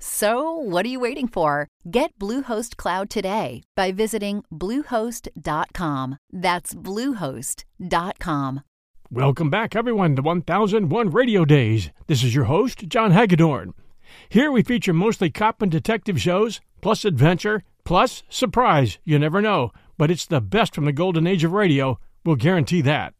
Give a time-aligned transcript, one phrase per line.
[0.00, 1.66] So, what are you waiting for?
[1.90, 6.18] Get Bluehost Cloud today by visiting Bluehost.com.
[6.32, 8.60] That's Bluehost.com.
[9.10, 11.90] Welcome back, everyone, to 1001 Radio Days.
[12.06, 13.74] This is your host, John Hagedorn.
[14.28, 18.98] Here we feature mostly cop and detective shows, plus adventure, plus surprise.
[19.04, 21.98] You never know, but it's the best from the golden age of radio.
[22.24, 23.14] We'll guarantee that.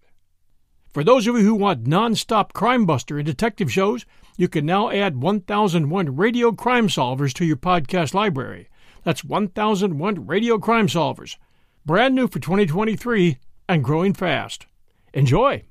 [0.92, 4.06] For those of you who want non-stop crime buster and detective shows,
[4.38, 8.68] you can now add 1001 Radio Crime Solvers to your podcast library.
[9.04, 11.36] That's 1001 Radio Crime Solvers.
[11.84, 14.66] Brand new for 2023 and growing fast.
[15.12, 15.64] Enjoy!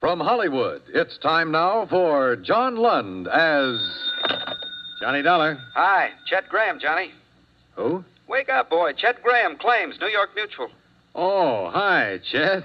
[0.00, 3.78] From Hollywood, it's time now for John Lund as
[5.00, 5.58] Johnny Dollar.
[5.74, 7.12] Hi, Chet Graham, Johnny.
[7.76, 8.04] Who?
[8.26, 8.92] Wake up, boy.
[8.92, 10.68] Chet Graham claims New York Mutual.
[11.14, 12.64] Oh, hi, Chet.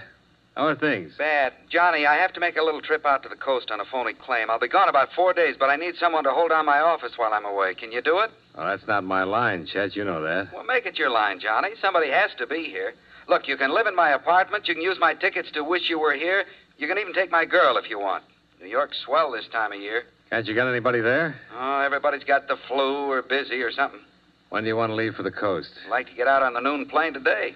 [0.56, 1.12] How are things?
[1.18, 1.54] Bad.
[1.70, 4.14] Johnny, I have to make a little trip out to the coast on a phony
[4.14, 4.50] claim.
[4.50, 7.12] I'll be gone about four days, but I need someone to hold down my office
[7.18, 7.76] while I'm away.
[7.76, 8.32] Can you do it?
[8.56, 9.96] Oh, that's not my line, Chet.
[9.96, 10.52] You know that.
[10.54, 11.70] Well, make it your line, Johnny.
[11.82, 12.94] Somebody has to be here.
[13.28, 14.68] Look, you can live in my apartment.
[14.68, 16.46] You can use my tickets to wish you were here.
[16.78, 18.24] You can even take my girl if you want.
[18.62, 20.06] New York's swell this time of year.
[20.30, 21.36] Can't you get anybody there?
[21.56, 24.00] Oh, everybody's got the flu or busy or something.
[24.50, 25.70] When do you want to leave for the coast?
[25.86, 27.54] I'd like to get out on the noon plane today.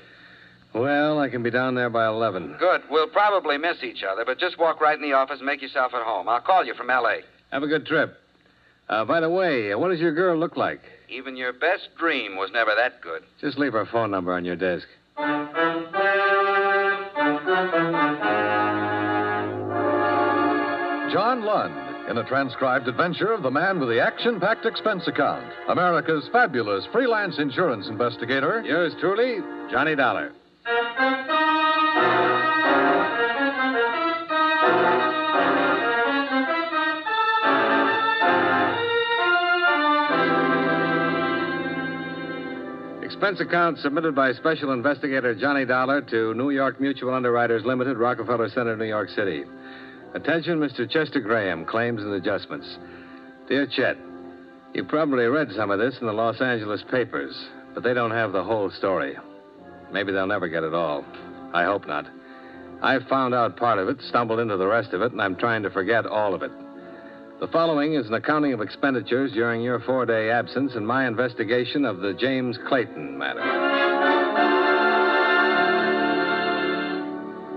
[0.74, 2.56] Well, I can be down there by 11.
[2.58, 2.82] Good.
[2.90, 5.94] We'll probably miss each other, but just walk right in the office and make yourself
[5.94, 6.30] at home.
[6.30, 7.22] I'll call you from L.A.
[7.52, 8.18] Have a good trip.
[8.88, 10.82] Uh, by the way, what does your girl look like?
[11.10, 13.24] Even your best dream was never that good.
[13.42, 14.88] Just leave her phone number on your desk.
[21.12, 25.46] John Lund in a transcribed adventure of the man with the action packed expense account,
[25.70, 28.62] America's fabulous freelance insurance investigator.
[28.66, 29.38] Yours truly,
[29.70, 30.32] Johnny Dollar.
[43.04, 48.50] Expense account submitted by Special Investigator Johnny Dollar to New York Mutual Underwriters Limited, Rockefeller
[48.50, 49.44] Center, New York City.
[50.14, 50.88] Attention, Mr.
[50.88, 52.78] Chester Graham, claims and adjustments.
[53.48, 53.98] Dear Chet,
[54.74, 57.36] you probably read some of this in the Los Angeles papers,
[57.74, 59.16] but they don't have the whole story.
[59.92, 61.06] Maybe they'll never get it all.
[61.54, 62.08] I hope not.
[62.82, 65.64] I found out part of it, stumbled into the rest of it, and I'm trying
[65.64, 66.52] to forget all of it.
[67.40, 71.86] The following is an accounting of expenditures during your four day absence and my investigation
[71.86, 73.42] of the James Clayton matter.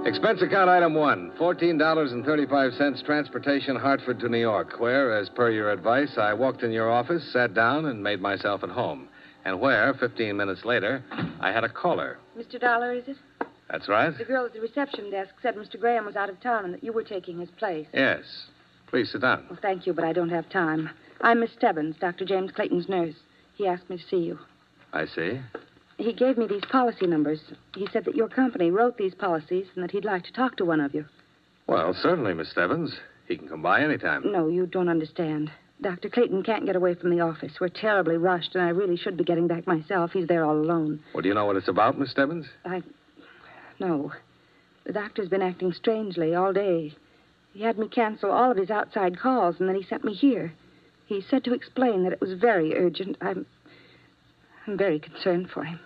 [0.06, 6.18] Expense account item one $14.35 transportation Hartford to New York, where, as per your advice,
[6.18, 9.08] I walked in your office, sat down, and made myself at home.
[9.44, 11.02] And where, 15 minutes later,
[11.40, 12.18] I had a caller.
[12.36, 12.58] Mr.
[12.58, 13.16] Dollar, is it?
[13.70, 14.16] That's right?
[14.16, 15.78] The girl at the reception desk said Mr.
[15.78, 17.86] Graham was out of town and that you were taking his place.
[17.92, 18.22] Yes.
[18.86, 19.44] Please sit down.
[19.48, 20.90] Well, thank you, but I don't have time.
[21.20, 22.24] I'm Miss Stebbins, Dr.
[22.24, 23.14] James Clayton's nurse.
[23.56, 24.38] He asked me to see you.
[24.92, 25.40] I see.
[25.98, 27.40] He gave me these policy numbers.
[27.74, 30.64] He said that your company wrote these policies and that he'd like to talk to
[30.64, 31.04] one of you.
[31.66, 32.94] Well, certainly, Miss Stebbins.
[33.26, 34.30] He can come by any time.
[34.30, 35.50] No, you don't understand.
[35.84, 36.08] Dr.
[36.08, 37.52] Clayton can't get away from the office.
[37.60, 40.12] We're terribly rushed, and I really should be getting back myself.
[40.12, 41.00] He's there all alone.
[41.12, 42.46] Well, do you know what it's about, Miss Stebbins?
[42.64, 42.82] I.
[43.78, 44.10] No.
[44.84, 46.94] The doctor's been acting strangely all day.
[47.52, 50.54] He had me cancel all of his outside calls, and then he sent me here.
[51.04, 53.18] He said to explain that it was very urgent.
[53.20, 53.44] I'm.
[54.66, 55.78] I'm very concerned for him.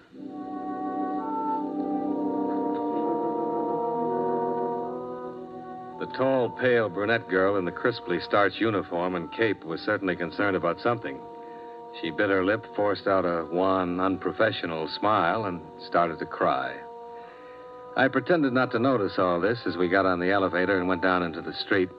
[6.08, 10.56] The tall, pale brunette girl in the crisply starched uniform and cape was certainly concerned
[10.56, 11.20] about something.
[12.00, 16.76] She bit her lip, forced out a wan, unprofessional smile, and started to cry.
[17.96, 21.02] I pretended not to notice all this as we got on the elevator and went
[21.02, 21.90] down into the street.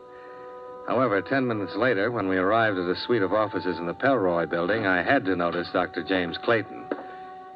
[0.87, 4.47] However, ten minutes later, when we arrived at a suite of offices in the Pelroy
[4.47, 6.03] building, I had to notice Dr.
[6.03, 6.85] James Clayton.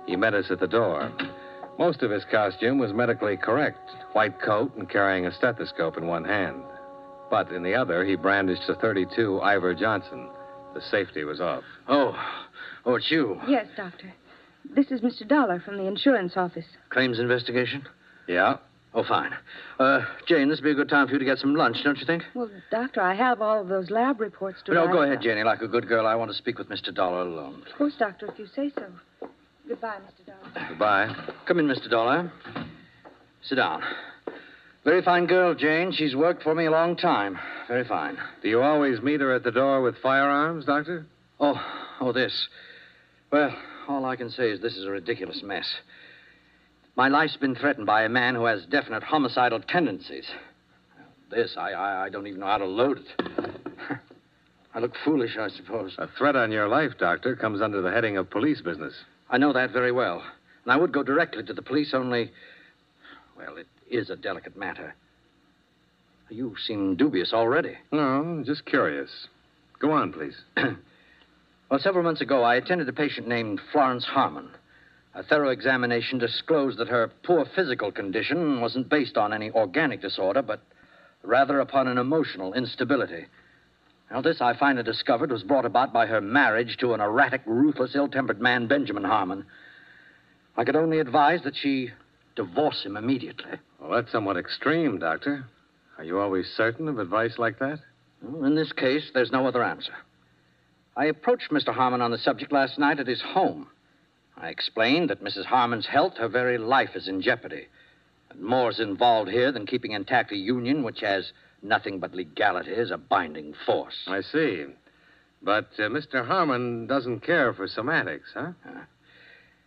[0.06, 1.12] He met us at the door.
[1.80, 3.80] Most of his costume was medically correct
[4.14, 6.62] white coat and carrying a stethoscope in one hand.
[7.32, 10.30] But in the other, he brandished a 32 Iver Johnson.
[10.76, 11.64] The safety was off.
[11.88, 12.16] Oh,
[12.86, 13.40] oh, it's you.
[13.48, 14.14] Yes, Doctor.
[14.76, 15.28] This is Mr.
[15.28, 16.66] Dollar from the insurance office.
[16.90, 17.86] Claims investigation?
[18.28, 18.58] Yeah?
[18.94, 19.32] Oh, fine.
[19.80, 21.98] Uh, Jane, this would be a good time for you to get some lunch, don't
[21.98, 22.24] you think?
[22.36, 25.24] Well, Doctor, I have all of those lab reports to No, go ahead, up.
[25.24, 25.44] Janie.
[25.44, 26.94] Like a good girl, I want to speak with Mr.
[26.94, 27.64] Dollar alone.
[27.70, 29.28] Of course, Doctor, if you say so.
[29.68, 30.26] Goodbye, Mr.
[30.26, 30.68] Dollar.
[30.70, 31.16] Goodbye.
[31.48, 31.90] Come in, Mr.
[31.90, 32.32] Dollar.
[33.44, 33.82] Sit down.
[34.84, 35.94] Very fine girl, Jane.
[35.94, 37.40] She's worked for me a long time.
[37.68, 38.18] Very fine.
[38.42, 41.06] Do you always meet her at the door with firearms, Doctor?
[41.40, 41.56] Oh,
[42.02, 42.48] oh, this.
[43.32, 43.56] Well,
[43.88, 45.66] all I can say is this is a ridiculous mess.
[46.96, 50.26] My life's been threatened by a man who has definite homicidal tendencies.
[51.32, 53.24] This, I, I, I don't even know how to load it.
[54.76, 55.96] I look foolish, I suppose.
[55.98, 58.94] A threat on your life, Doctor, comes under the heading of police business.
[59.30, 60.24] I know that very well.
[60.64, 62.32] And I would go directly to the police, only.
[63.38, 64.96] Well, it is a delicate matter.
[66.30, 67.78] You seem dubious already.
[67.92, 69.28] No, just curious.
[69.80, 70.36] Go on, please.
[71.74, 74.48] Well, several months ago, I attended a patient named Florence Harmon.
[75.16, 80.44] A thorough examination disclosed that her poor physical condition wasn't based on any organic disorder,
[80.44, 80.62] but
[81.24, 83.26] rather upon an emotional instability.
[84.14, 87.96] Now, this, I finally discovered, was brought about by her marriage to an erratic, ruthless,
[87.96, 89.44] ill tempered man, Benjamin Harmon.
[90.56, 91.90] I could only advise that she
[92.36, 93.54] divorce him immediately.
[93.80, 95.46] Well, that's somewhat extreme, Doctor.
[95.98, 97.80] Are you always certain of advice like that?
[98.22, 99.94] Well, in this case, there's no other answer.
[100.96, 101.74] I approached Mr.
[101.74, 103.68] Harmon on the subject last night at his home.
[104.38, 105.46] I explained that Mrs.
[105.46, 107.66] Harmon's health, her very life, is in jeopardy.
[108.30, 111.32] And more's involved here than keeping intact a union which has
[111.64, 114.06] nothing but legality is a binding force.
[114.08, 114.66] I see.
[115.42, 116.26] But uh, Mr.
[116.26, 118.52] Harmon doesn't care for semantics, huh?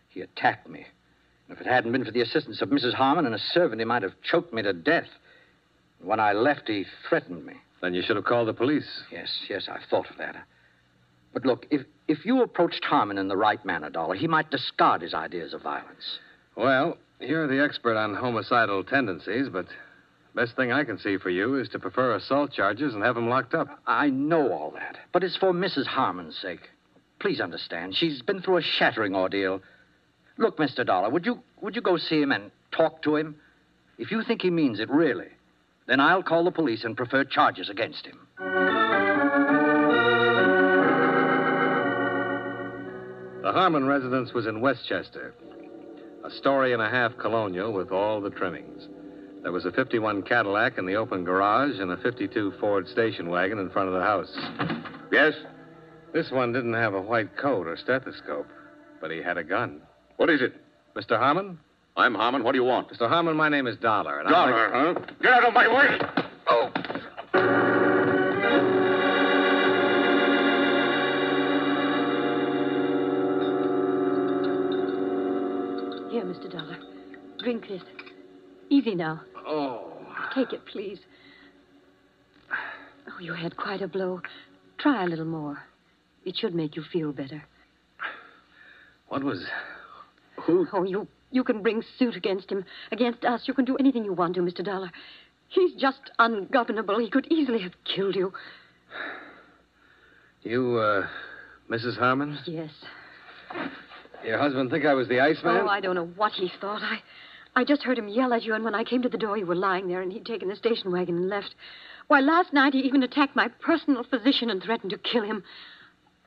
[0.09, 0.87] He attacked me.
[1.49, 2.93] If it hadn't been for the assistance of Mrs.
[2.93, 5.07] Harmon and a servant, he might have choked me to death.
[6.01, 7.53] When I left, he threatened me.
[7.81, 9.03] Then you should have called the police.
[9.11, 10.35] Yes, yes, I've thought of that.
[11.33, 15.01] But look, if, if you approached Harmon in the right manner, Dollar, he might discard
[15.03, 16.19] his ideas of violence.
[16.55, 19.67] Well, you're the expert on homicidal tendencies, but
[20.37, 23.27] best thing I can see for you is to prefer assault charges and have him
[23.27, 23.79] locked up.
[23.87, 25.87] I know all that, but it's for Mrs.
[25.87, 26.69] Harmon's sake.
[27.19, 29.63] Please understand, she's been through a shattering ordeal.
[30.37, 30.85] Look, Mr.
[30.85, 33.35] Dollar, would you would you go see him and talk to him?
[33.97, 35.29] If you think he means it really,
[35.87, 38.19] then I'll call the police and prefer charges against him.
[43.41, 45.33] The Harmon residence was in Westchester.
[46.23, 48.87] A story and a half colonial with all the trimmings.
[49.43, 53.59] There was a 51 Cadillac in the open garage and a 52 Ford station wagon
[53.59, 54.35] in front of the house.
[55.11, 55.33] Yes?
[56.13, 58.47] This one didn't have a white coat or stethoscope,
[58.99, 59.81] but he had a gun.
[60.17, 60.53] What is it?
[60.95, 61.17] Mr.
[61.17, 61.59] Harmon?
[61.95, 62.43] I'm Harmon.
[62.43, 62.89] What do you want?
[62.91, 63.07] Mr.
[63.07, 64.19] Harmon, my name is Dollar.
[64.19, 65.13] And I'd like- Dollar, huh?
[65.21, 65.99] Get out of my way!
[66.47, 66.71] Oh!
[76.09, 76.49] Here, Mr.
[76.49, 76.77] Dollar.
[77.39, 77.81] Drink this.
[78.77, 79.21] Easy now.
[79.47, 79.91] Oh.
[80.35, 80.99] Take it, please.
[82.51, 84.21] Oh, you had quite a blow.
[84.77, 85.57] Try a little more.
[86.25, 87.43] It should make you feel better.
[89.07, 89.43] What was.
[90.43, 90.67] Who.
[90.71, 93.47] Oh, you you can bring suit against him, against us.
[93.47, 94.63] You can do anything you want to, Mr.
[94.63, 94.91] Dollar.
[95.47, 96.99] He's just ungovernable.
[96.99, 98.31] He could easily have killed you.
[100.43, 101.07] You, uh.
[101.71, 101.97] Mrs.
[101.97, 102.37] Harmon?
[102.45, 102.71] Yes.
[104.23, 105.57] Your husband think I was the Iceman?
[105.57, 106.83] Oh, I don't know what he thought.
[106.83, 106.99] I
[107.57, 109.47] I just heard him yell at you, and when I came to the door, you
[109.47, 111.55] were lying there, and he'd taken the station wagon and left.
[112.05, 115.43] Why, last night he even attacked my personal physician and threatened to kill him.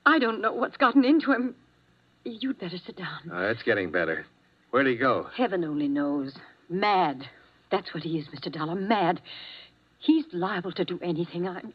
[0.05, 1.55] I don't know what's gotten into him.
[2.25, 3.31] You'd better sit down.
[3.33, 4.27] Oh, it's getting better.
[4.73, 5.29] Where'd he go?
[5.37, 6.35] Heaven only knows.
[6.69, 7.29] Mad.
[7.71, 8.51] That's what he is, Mr.
[8.51, 8.75] Dollar.
[8.75, 9.21] Mad.
[10.01, 11.47] He's liable to do anything.
[11.47, 11.73] I'm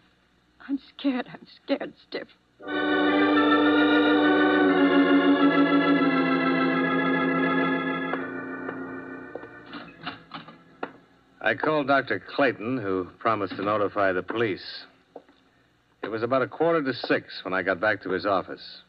[0.67, 1.27] I'm scared.
[1.31, 3.54] I'm scared stiff.
[11.45, 12.19] I called Dr.
[12.19, 14.65] Clayton, who promised to notify the police.
[16.01, 18.81] It was about a quarter to six when I got back to his office.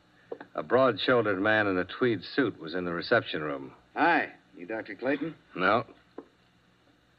[0.55, 3.73] A broad shouldered man in a tweed suit was in the reception room.
[3.95, 4.31] Hi.
[4.57, 4.95] You Dr.
[4.95, 5.35] Clayton?
[5.55, 5.85] No.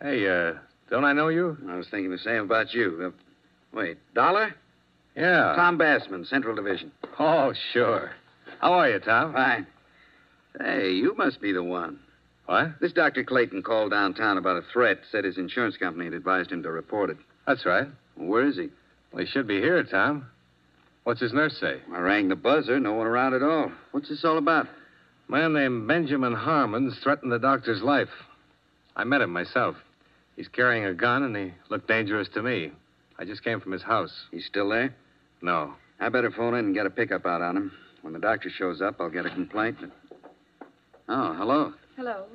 [0.02, 0.54] Hey, uh,
[0.90, 1.56] don't I know you?
[1.70, 3.14] I was thinking the same about you.
[3.14, 4.56] Uh, wait, Dollar?
[5.16, 5.54] Yeah.
[5.56, 6.92] Tom Bassman, Central Division.
[7.20, 8.12] Oh, sure.
[8.60, 9.34] How are you, Tom?
[9.34, 9.68] Fine.
[10.60, 12.00] Hey, you must be the one.
[12.48, 12.80] What?
[12.80, 13.26] This Dr.
[13.26, 17.10] Clayton called downtown about a threat, said his insurance company had advised him to report
[17.10, 17.18] it.
[17.46, 17.88] That's right.
[18.16, 18.70] Where is he?
[19.12, 20.30] Well, he should be here, Tom.
[21.04, 21.82] What's his nurse say?
[21.94, 23.72] I rang the buzzer, no one around at all.
[23.92, 24.66] What's this all about?
[25.28, 28.10] A man named Benjamin Harmon's threatened the doctor's life.
[28.96, 29.76] I met him myself.
[30.38, 32.72] He's carrying a gun, and he looked dangerous to me.
[33.20, 34.14] I just came from his house.
[34.32, 34.96] He's still there?
[35.42, 35.74] No.
[36.00, 37.72] I better phone in and get a pickup out on him.
[38.04, 39.78] When the doctor shows up, I'll get a complaint.
[41.10, 41.74] Oh, hello.
[41.98, 42.26] Hello.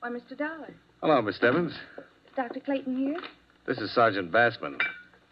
[0.00, 0.36] Why, Mr.
[0.36, 0.72] Dollar.
[1.02, 1.72] Hello, Miss Stebbins.
[1.72, 2.60] Is Dr.
[2.60, 3.18] Clayton here?
[3.66, 4.80] This is Sergeant Bassman.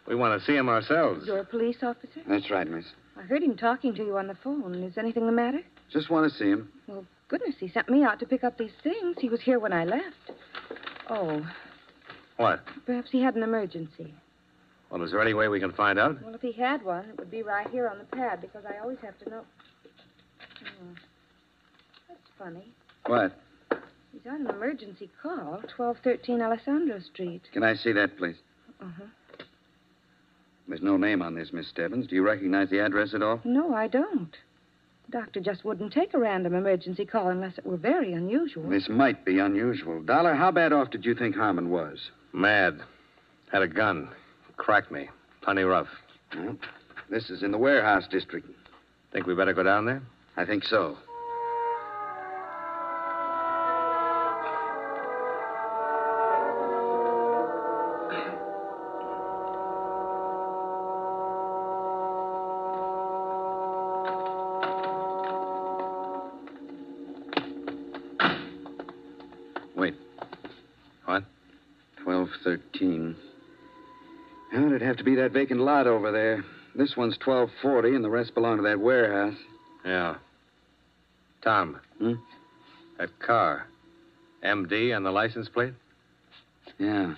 [0.07, 1.25] We want to see him ourselves.
[1.25, 2.21] You're a police officer?
[2.27, 2.85] That's right, miss.
[3.17, 4.75] I heard him talking to you on the phone.
[4.83, 5.61] Is anything the matter?
[5.91, 6.69] Just want to see him.
[6.87, 9.15] Well, goodness, he sent me out to pick up these things.
[9.19, 10.31] He was here when I left.
[11.09, 11.43] Oh,
[12.37, 12.61] What?
[12.85, 14.13] perhaps he had an emergency.
[14.91, 16.21] Well, is there any way we can find out?
[16.23, 18.77] Well, if he had one, it would be right here on the pad because I
[18.79, 19.41] always have to know.
[20.61, 20.93] Oh,
[22.07, 22.71] that's funny.
[23.07, 23.35] What?
[24.25, 27.43] He's on an emergency call, 1213 Alessandro Street.
[27.53, 28.37] Can I see that, please?
[28.81, 29.03] Uh-huh.
[30.67, 32.07] There's no name on this, Miss Stebbins.
[32.07, 33.39] Do you recognize the address at all?
[33.43, 34.35] No, I don't.
[35.05, 38.67] The doctor just wouldn't take a random emergency call unless it were very unusual.
[38.67, 40.01] This might be unusual.
[40.01, 42.09] Dollar, how bad off did you think Harmon was?
[42.33, 42.79] Mad.
[43.51, 44.09] Had a gun.
[44.57, 45.07] Cracked me.
[45.43, 45.89] Plenty rough.
[46.35, 46.57] Well,
[47.11, 48.49] this is in the warehouse district.
[49.13, 50.01] Think we better go down there?
[50.35, 50.97] I think so.
[69.75, 69.95] Wait.
[71.05, 71.23] What?
[72.03, 73.15] 1213.
[74.53, 76.45] Well, it'd have to be that vacant lot over there.
[76.75, 79.37] This one's 1240, and the rest belong to that warehouse.
[79.85, 80.15] Yeah.
[81.43, 81.79] Tom.
[81.99, 82.13] Hmm?
[82.97, 83.67] That car.
[84.43, 85.73] MD on the license plate?
[86.77, 87.15] Yeah.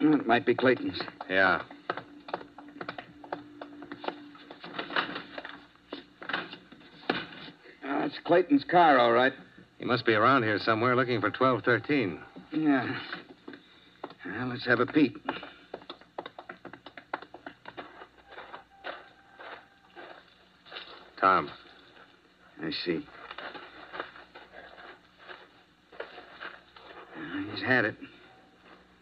[0.00, 1.00] Well, it might be Clayton's.
[1.28, 1.62] Yeah.
[7.84, 9.32] Oh, it's Clayton's car, all right.
[9.82, 12.20] He must be around here somewhere looking for 1213.
[12.52, 13.00] Yeah.
[14.24, 15.16] Well, let's have a peek.
[21.20, 21.50] Tom.
[22.62, 23.04] I see.
[27.50, 27.96] He's had it.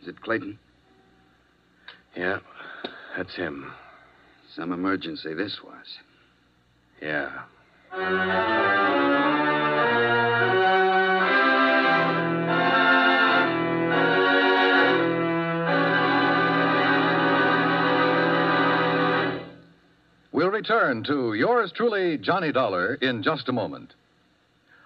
[0.00, 0.58] Is it Clayton?
[2.16, 2.38] Yeah.
[3.18, 3.70] That's him.
[4.56, 5.98] Some emergency this was.
[7.02, 7.42] Yeah.
[20.60, 23.94] Return to yours truly, Johnny Dollar, in just a moment.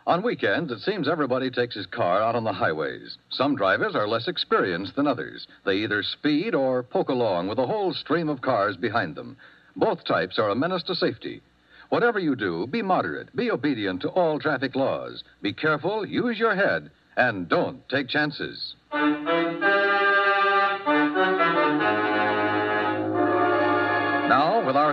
[0.06, 3.18] On weekends, it seems everybody takes his car out on the highways.
[3.30, 5.48] Some drivers are less experienced than others.
[5.64, 9.36] They either speed or poke along with a whole stream of cars behind them.
[9.74, 11.42] Both types are a menace to safety.
[11.88, 15.24] Whatever you do, be moderate, be obedient to all traffic laws.
[15.42, 18.76] Be careful, use your head, and don't take chances.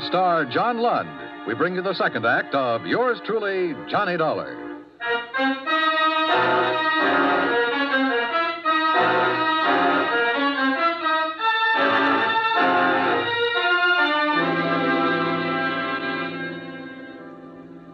[0.08, 1.10] Star, John Lund,
[1.48, 4.58] we bring you the second act of yours truly, Johnny Dollar.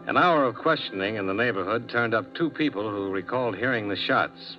[0.07, 3.95] An hour of questioning in the neighborhood turned up two people who recalled hearing the
[3.95, 4.57] shots.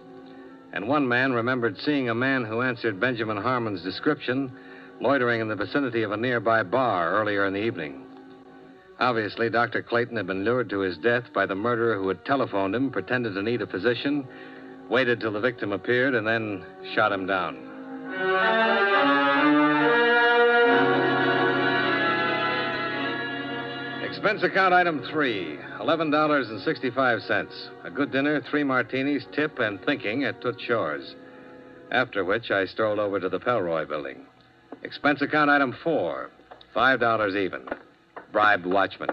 [0.72, 4.52] And one man remembered seeing a man who answered Benjamin Harmon's description
[5.00, 8.04] loitering in the vicinity of a nearby bar earlier in the evening.
[9.00, 9.82] Obviously, Dr.
[9.82, 13.34] Clayton had been lured to his death by the murderer who had telephoned him, pretended
[13.34, 14.26] to need a physician,
[14.88, 16.64] waited till the victim appeared, and then
[16.94, 17.56] shot him down.
[24.02, 27.68] Expense account item three $11.65.
[27.84, 31.14] A good dinner, three martinis, tip, and thinking at Toots Shor's.
[31.92, 34.26] After which, I strolled over to the Pelroy building.
[34.82, 36.30] Expense account item four
[36.74, 37.62] $5 even.
[38.32, 39.10] Bribed watchman.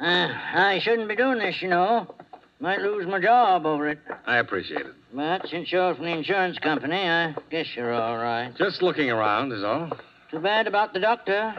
[0.00, 2.12] Uh, I shouldn't be doing this, you know.
[2.60, 3.98] Might lose my job over it.
[4.26, 4.94] I appreciate it.
[5.12, 8.52] But since you're from the insurance company, I guess you're all right.
[8.56, 9.90] Just looking around is all.
[10.30, 11.54] Too bad about the doctor.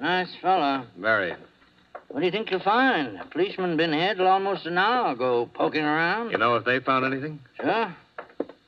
[0.00, 0.84] Nice fellow.
[0.98, 1.34] Very.
[2.08, 3.16] What do you think you'll find?
[3.18, 6.30] A policeman been here till almost an hour ago, poking around.
[6.30, 7.40] You know if they found anything?
[7.60, 7.96] Sure.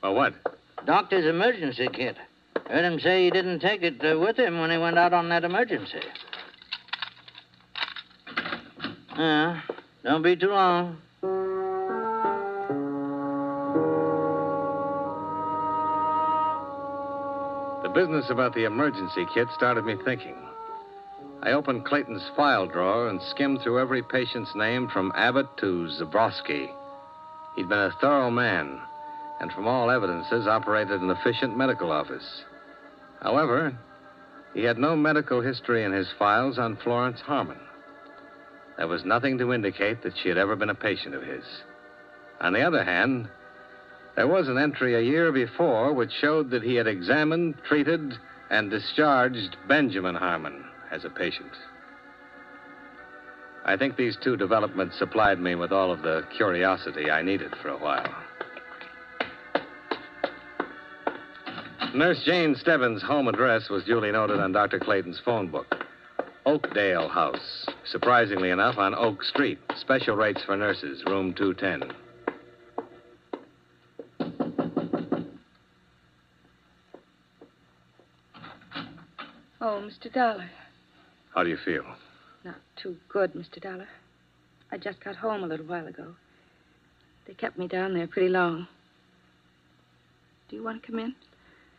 [0.01, 0.33] Well, what?
[0.85, 2.15] Doctor's emergency kit.
[2.67, 5.29] Heard him say he didn't take it uh, with him when he went out on
[5.29, 6.01] that emergency.
[9.17, 9.61] Yeah,
[10.03, 10.97] don't be too long.
[17.83, 20.35] The business about the emergency kit started me thinking.
[21.43, 26.71] I opened Clayton's file drawer and skimmed through every patient's name from Abbott to Zabrowski.
[27.55, 28.79] He'd been a thorough man,
[29.43, 32.43] and from all evidences, operated an efficient medical office.
[33.21, 33.77] However,
[34.53, 37.59] He had no medical history in his files on Florence Harmon.
[38.77, 41.43] There was nothing to indicate that she had ever been a patient of his.
[42.39, 43.27] On the other hand,
[44.15, 48.13] there was an entry a year before which showed that he had examined, treated,
[48.49, 51.51] and discharged Benjamin Harmon as a patient.
[53.65, 57.69] I think these two developments supplied me with all of the curiosity I needed for
[57.69, 58.22] a while.
[61.93, 64.79] Nurse Jane Stebbins' home address was duly noted on Dr.
[64.79, 65.75] Clayton's phone book.
[66.43, 67.67] Oakdale House.
[67.85, 69.59] Surprisingly enough, on Oak Street.
[69.75, 71.93] Special rates for nurses, room 210.
[79.61, 80.11] Oh, Mr.
[80.11, 80.49] Dollar.
[81.35, 81.85] How do you feel?
[82.43, 83.61] Not too good, Mr.
[83.61, 83.87] Dollar.
[84.71, 86.15] I just got home a little while ago.
[87.27, 88.67] They kept me down there pretty long.
[90.49, 91.13] Do you want to come in?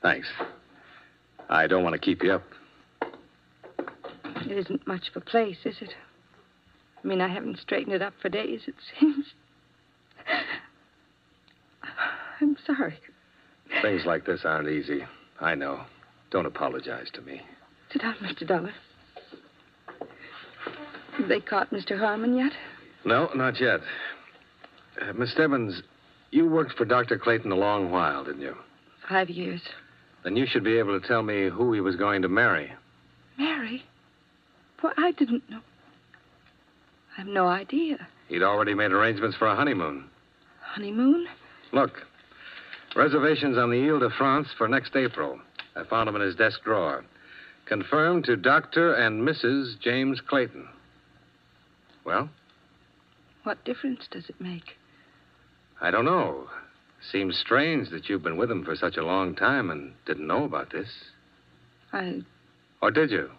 [0.05, 0.29] Thanks.
[1.49, 2.43] I don't want to keep you up.
[4.45, 5.95] It isn't much of a place, is it?
[7.03, 9.25] I mean, I haven't straightened it up for days, it seems.
[12.41, 12.99] I'm sorry.
[13.81, 15.07] Things like this aren't easy.
[15.41, 15.87] I know.
[16.31, 17.41] Don't apologize to me.
[17.91, 18.47] Sit down, Mr.
[18.47, 18.75] Dollar.
[21.17, 21.99] Have they caught Mr.
[21.99, 22.53] Harmon yet?
[23.07, 23.81] No, not yet.
[25.01, 25.83] Uh, Miss Stebbins,
[26.31, 27.19] you worked for Dr.
[27.19, 28.55] Clayton a long while, didn't you?
[29.09, 29.63] Five years.
[30.25, 32.73] Then you should be able to tell me who he was going to marry.
[33.38, 33.85] Mary?
[34.83, 35.61] Well, I didn't know.
[37.16, 38.09] I've no idea.
[38.28, 40.07] He'd already made arrangements for a honeymoon.
[40.62, 41.26] Honeymoon?
[41.73, 41.93] Look,
[42.97, 45.38] reservations on the Ile de France for next April.
[45.76, 47.04] I found them in his desk drawer.
[47.66, 48.95] Confirmed to Dr.
[48.95, 49.78] and Mrs.
[49.81, 50.69] James Clayton.
[52.04, 52.28] Well?
[53.43, 54.76] What difference does it make?
[55.81, 56.49] I don't know.
[57.11, 60.45] Seems strange that you've been with him for such a long time and didn't know
[60.45, 60.89] about this.
[61.93, 62.23] I.
[62.81, 63.31] Or did you?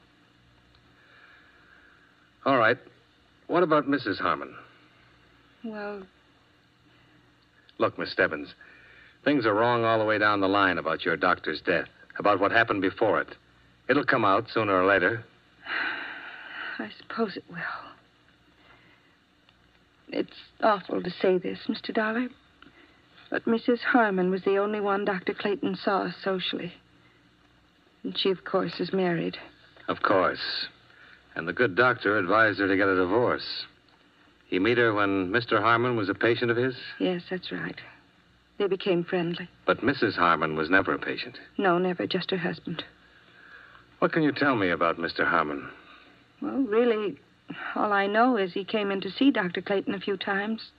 [2.46, 2.78] All right.
[3.48, 4.20] What about Mrs.
[4.20, 4.56] Harmon?
[5.64, 6.04] Well,
[7.78, 8.54] Look, Miss Stebbins,
[9.24, 12.51] things are wrong all the way down the line about your doctor's death, about what
[12.51, 13.36] happened before it.
[13.90, 15.25] It'll come out sooner or later.
[16.80, 17.58] I suppose it will.
[20.08, 21.94] It's awful to say this, Mr.
[21.94, 22.30] Dollar,
[23.29, 23.79] but Mrs.
[23.79, 25.33] Harmon was the only one Dr.
[25.33, 26.74] Clayton saw socially.
[28.03, 29.38] And she, of course, is married.
[29.88, 30.68] Of course.
[31.35, 33.66] And the good doctor advised her to get a divorce.
[34.48, 35.59] He met her when Mr.
[35.59, 36.75] Harmon was a patient of his?
[37.00, 37.79] Yes, that's right.
[38.57, 39.50] They became friendly.
[39.66, 40.16] But Mrs.
[40.16, 41.38] Harmon was never a patient.
[41.57, 42.83] No, never, just her husband.
[44.00, 45.27] What can you tell me about Mr.
[45.27, 45.68] Harmon?
[46.42, 47.18] Well, really,
[47.75, 49.61] all I know is he came in to see Dr.
[49.61, 50.70] Clayton a few times.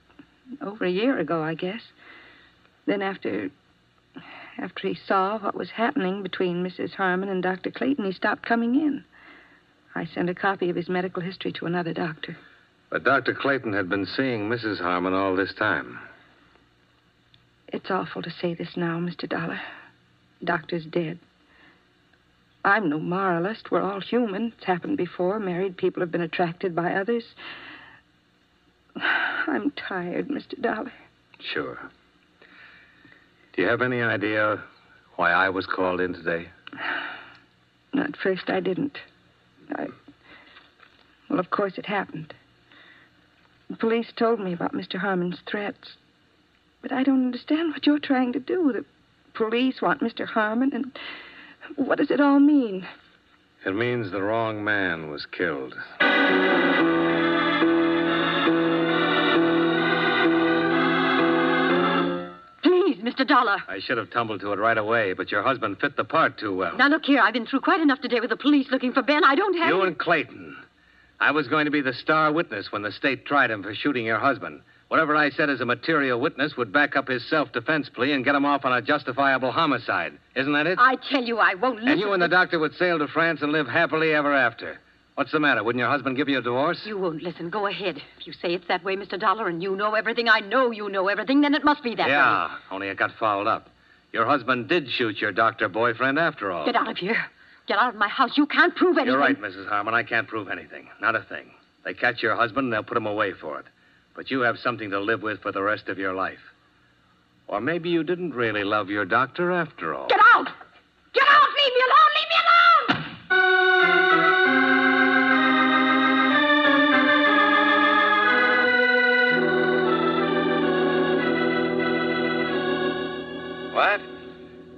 [0.61, 1.81] Over a year ago, I guess.
[2.87, 3.51] Then after
[4.59, 6.95] after he saw what was happening between Mrs.
[6.95, 7.71] Harmon and Dr.
[7.71, 9.05] Clayton, he stopped coming in.
[9.95, 12.37] I sent a copy of his medical history to another doctor.
[12.91, 13.35] But Dr.
[13.35, 14.79] Clayton had been seeing Mrs.
[14.79, 15.99] Harmon all this time.
[17.69, 19.29] It's awful to say this now, Mr.
[19.29, 19.61] Dollar.
[20.43, 21.19] Doctor's dead.
[22.65, 23.71] I'm no moralist.
[23.71, 24.53] We're all human.
[24.57, 25.39] It's happened before.
[25.39, 27.25] Married people have been attracted by others.
[28.97, 30.61] I'm tired, Mr.
[30.61, 30.93] Dollar.
[31.41, 31.79] Sure.
[33.57, 34.63] Do you have any idea
[35.17, 36.51] why I was called in today?
[37.99, 38.99] At first, I didn't.
[39.75, 39.87] I.
[41.31, 42.35] Well, of course, it happened.
[43.71, 44.99] The police told me about Mr.
[44.99, 45.97] Harmon's threats.
[46.83, 48.73] But I don't understand what you're trying to do.
[48.75, 48.85] The
[49.33, 50.27] police want Mr.
[50.27, 50.99] Harmon, and
[51.77, 52.87] what does it all mean?
[53.65, 55.75] It means the wrong man was killed.
[63.17, 63.27] Mr.
[63.27, 63.57] Dollar.
[63.69, 66.55] I should have tumbled to it right away, but your husband fit the part too
[66.55, 66.77] well.
[66.77, 67.21] Now, look here.
[67.21, 69.25] I've been through quite enough today with the police looking for Ben.
[69.25, 69.69] I don't have.
[69.69, 70.57] You and Clayton.
[71.19, 74.05] I was going to be the star witness when the state tried him for shooting
[74.05, 74.61] your husband.
[74.89, 78.25] Whatever I said as a material witness would back up his self defense plea and
[78.25, 80.13] get him off on a justifiable homicide.
[80.37, 80.79] Isn't that it?
[80.79, 81.89] I tell you, I won't listen.
[81.93, 84.79] and you and the doctor would sail to France and live happily ever after.
[85.17, 85.65] What's the matter?
[85.65, 86.79] Wouldn't your husband give you a divorce?
[86.85, 87.49] You won't listen.
[87.49, 87.97] Go ahead.
[88.21, 89.19] If you say it's that way, Mr.
[89.19, 92.09] Dollar, and you know everything, I know you know everything, then it must be that
[92.09, 93.71] yeah, only it got fouled up.
[94.13, 96.67] Your husband did shoot your doctor boyfriend after all.
[96.67, 97.17] Get out of here.
[97.67, 98.37] Get out of my house.
[98.37, 99.13] You can't prove anything.
[99.13, 99.69] You're right, Mrs.
[99.69, 99.95] Harmon.
[99.95, 100.89] I can't prove anything.
[101.01, 101.51] Not a thing.
[101.85, 103.67] They catch your husband and they'll put him away for it.
[104.15, 106.41] But you have something to live with for the rest of your life.
[107.49, 110.09] Or maybe you didn't really love your doctor after all.
[110.09, 110.49] Get out!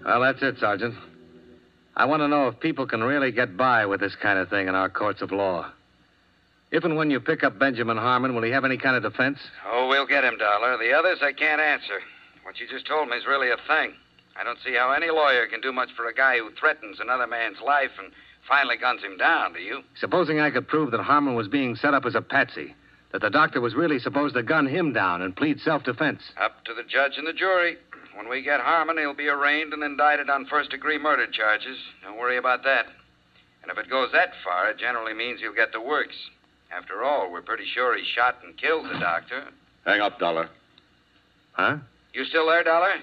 [0.09, 0.95] Well, that's it, Sergeant.
[1.95, 4.67] I want to know if people can really get by with this kind of thing
[4.67, 5.71] in our courts of law.
[6.71, 9.39] If and when you pick up Benjamin Harmon, will he have any kind of defense?
[9.71, 10.79] Oh, we'll get him, Dollar.
[10.79, 12.01] The others I can't answer.
[12.43, 13.93] What you just told me is really a thing.
[14.35, 17.27] I don't see how any lawyer can do much for a guy who threatens another
[17.27, 18.11] man's life and
[18.49, 19.83] finally guns him down, do you?
[20.01, 22.75] Supposing I could prove that Harmon was being set up as a patsy,
[23.13, 26.23] that the doctor was really supposed to gun him down and plead self defense.
[26.41, 27.77] Up to the judge and the jury.
[28.19, 31.79] When we get Harmon, he'll be arraigned and indicted on first degree murder charges.
[32.03, 32.87] Don't worry about that.
[33.63, 36.17] And if it goes that far, it generally means he'll get the works.
[36.77, 39.45] After all, we're pretty sure he shot and killed the doctor.
[39.87, 40.51] Hang up, Dollar.
[41.53, 41.77] Huh?
[42.13, 42.95] You still there, Dollar?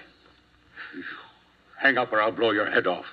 [1.80, 3.06] Hang up or I'll blow your head off.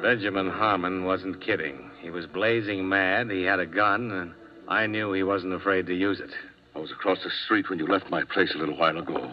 [0.00, 1.90] Benjamin Harmon wasn't kidding.
[2.00, 3.32] He was blazing mad.
[3.32, 4.32] He had a gun, and
[4.68, 6.30] I knew he wasn't afraid to use it.
[6.74, 9.32] I was across the street when you left my place a little while ago.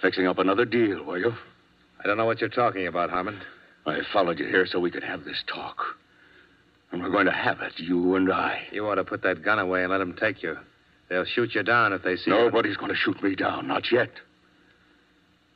[0.00, 1.32] Fixing up another deal, were you?
[2.02, 3.40] I don't know what you're talking about, Harmon.
[3.86, 5.78] I followed you here so we could have this talk.
[6.92, 8.62] And we're going to have it, you and I.
[8.70, 10.56] You ought to put that gun away and let them take you.
[11.08, 12.36] They'll shoot you down if they see you.
[12.36, 14.10] Nobody's going to shoot me down, not yet.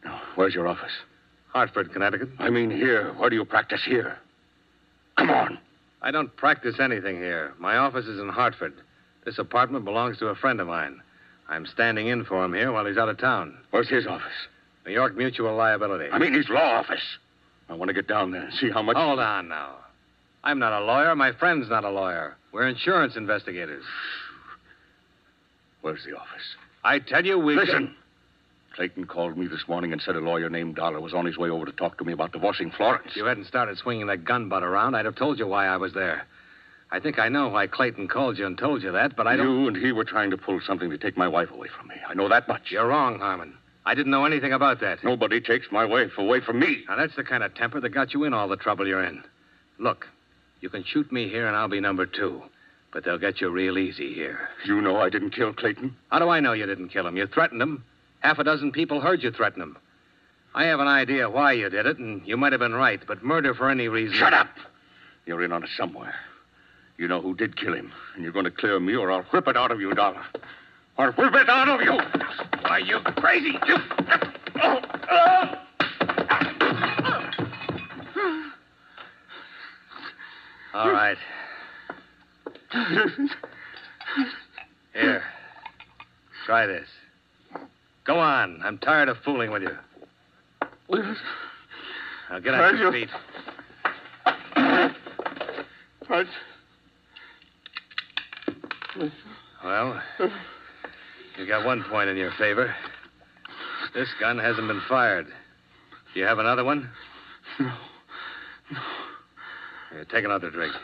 [0.05, 0.93] Now, where's your office?
[1.53, 2.31] Hartford, Connecticut.
[2.39, 3.13] I mean here.
[3.15, 4.19] Where do you practice here?
[5.19, 5.59] Come on.
[6.03, 7.55] I don't practice anything here.
[7.59, 8.75] My office is in Hartford.
[9.25, 11.01] This apartment belongs to a friend of mine.
[11.49, 13.57] I'm standing in for him here while he's out of town.
[13.71, 14.33] Where's his office?
[14.85, 16.11] New York Mutual Liability.
[16.11, 17.19] I mean his law office.
[17.69, 18.97] I want to get down there and see how much.
[18.97, 19.77] Hold on now.
[20.45, 21.15] I'm not a lawyer.
[21.15, 22.37] My friend's not a lawyer.
[22.51, 23.85] We're insurance investigators.
[25.83, 26.43] Where's the office?
[26.85, 27.55] I tell you, we.
[27.55, 27.95] Listen.
[28.75, 31.51] Clayton called me this morning and said a lawyer named Dollar was on his way
[31.51, 33.09] over to talk to me about divorcing Florence.
[33.11, 35.77] If you hadn't started swinging that gun butt around, I'd have told you why I
[35.77, 36.27] was there.
[36.91, 39.47] I think I know why Clayton called you and told you that, but I don't.
[39.49, 41.95] You and he were trying to pull something to take my wife away from me.
[42.09, 42.71] I know that much.
[42.71, 43.55] You're wrong, Harmon.
[43.85, 45.03] I didn't know anything about that.
[45.03, 46.85] Nobody takes my wife away from me.
[46.89, 49.23] Now, that's the kind of temper that got you in all the trouble you're in.
[49.79, 50.07] Look,
[50.61, 52.43] you can shoot me here and I'll be number two.
[52.93, 54.51] But they'll get you real easy here.
[54.67, 55.97] You know I didn't kill Clayton?
[56.11, 57.17] How do I know you didn't kill him?
[57.17, 57.85] You threatened him.
[58.23, 59.77] Half a dozen people heard you threaten him.
[60.55, 63.25] I have an idea why you did it, and you might have been right, but
[63.25, 64.17] murder for any reason.
[64.17, 64.49] Shut up!
[65.27, 66.15] You're in on it somewhere.
[66.99, 69.49] You know who did kill him, and you're going to clear me, or I'll whip
[69.49, 70.23] it out of you, Dollar.
[70.99, 71.99] I'll whip it out of you!
[72.61, 73.59] Why, you crazy!
[73.67, 73.77] You...
[74.63, 74.81] Oh,
[75.11, 75.59] oh.
[80.75, 81.19] All right.
[84.95, 85.23] Here.
[86.47, 86.89] Try this.
[88.05, 88.61] Go on.
[88.65, 89.77] I'm tired of fooling with you.
[92.31, 93.09] Now get on your feet.
[96.09, 96.27] What?
[99.65, 100.03] Well,
[101.39, 102.75] you got one point in your favor.
[103.95, 105.27] This gun hasn't been fired.
[106.13, 106.91] Do you have another one?
[107.61, 107.73] No.
[109.93, 110.75] Here, take another drink.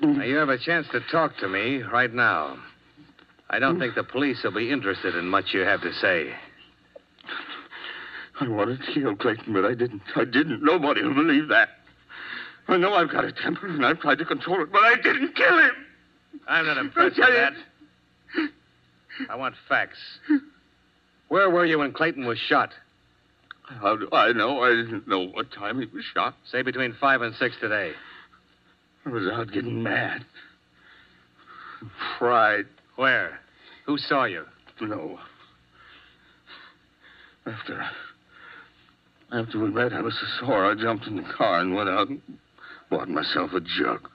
[0.00, 2.58] Now, you have a chance to talk to me right now.
[3.48, 6.32] I don't think the police will be interested in much you have to say.
[8.40, 10.02] I wanted to kill Clayton, but I didn't.
[10.14, 10.62] I didn't.
[10.62, 11.68] Nobody will believe that.
[12.68, 15.34] I know I've got a temper, and I've tried to control it, but I didn't
[15.36, 15.70] kill him.
[16.48, 17.52] I'm not impressed with that.
[19.30, 19.98] I want facts.
[21.28, 22.70] Where were you when Clayton was shot?
[23.62, 24.62] How do I know?
[24.62, 26.34] I didn't know what time he was shot.
[26.50, 27.92] Say between five and six today.
[29.04, 30.24] I was out getting mad.
[32.18, 32.66] Fried.
[32.96, 33.38] Where?
[33.84, 34.44] Who saw you?
[34.80, 35.18] No.
[37.46, 37.88] After
[39.32, 40.70] after we met, I was so sore.
[40.70, 42.20] I jumped in the car and went out and
[42.90, 44.08] bought myself a jug.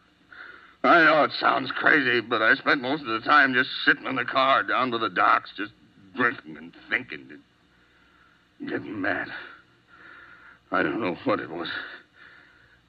[0.83, 4.15] I know it sounds crazy, but I spent most of the time just sitting in
[4.15, 5.73] the car down by the docks, just
[6.15, 7.27] drinking and thinking
[8.59, 9.27] and getting mad.
[10.71, 11.67] I don't know what it was.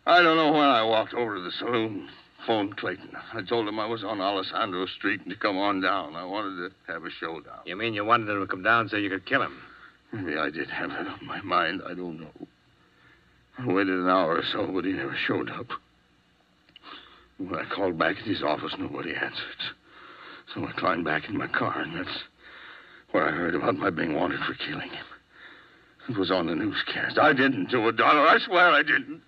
[0.06, 2.08] I don't know when I walked over to the saloon,
[2.46, 3.16] phoned Clayton.
[3.32, 6.16] I told him I was on Alessandro Street and to come on down.
[6.16, 7.60] I wanted to have a showdown.
[7.66, 9.60] You mean you wanted him to come down so you could kill him?
[10.12, 11.82] Maybe I did have it on my mind.
[11.86, 12.48] I don't know.
[13.58, 15.66] I waited an hour or so, but he never showed up.
[17.38, 19.62] When I called back at his office, nobody answered.
[20.54, 22.18] So I climbed back in my car, and that's
[23.10, 25.04] where I heard about my being wanted for killing him.
[26.08, 27.18] It was on the newscast.
[27.18, 28.26] I didn't do it, Dollar.
[28.26, 29.22] I swear I didn't.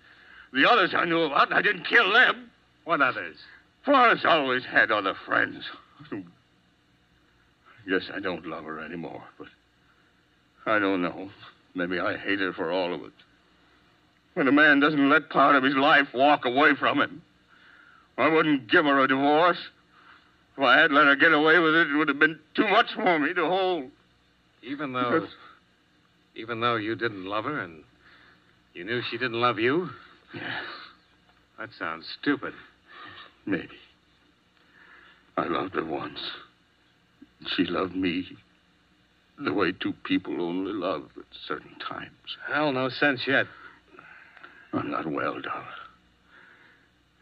[0.53, 2.51] The others I knew about, and I didn't kill them.
[2.85, 3.35] What others?
[3.83, 5.65] Florence always had other friends.
[7.87, 9.47] Guess I don't love her anymore, but
[10.65, 11.29] I don't know.
[11.75, 13.13] Maybe I hate her for all of it.
[14.33, 17.21] When a man doesn't let part of his life walk away from him,
[18.17, 19.57] I wouldn't give her a divorce.
[20.57, 22.87] If I had let her get away with it, it would have been too much
[22.95, 23.91] for me to hold.
[24.63, 25.27] Even though.
[26.35, 27.83] Even though you didn't love her and
[28.73, 29.89] you knew she didn't love you?
[30.33, 30.63] Yes.
[31.57, 32.53] That sounds stupid.
[33.45, 33.69] Maybe.
[35.37, 36.19] I loved her once.
[37.55, 38.25] She loved me
[39.37, 42.11] the way two people only love at certain times.
[42.47, 43.45] Hell, no sense yet.
[44.73, 45.65] I'm not well, Dollar.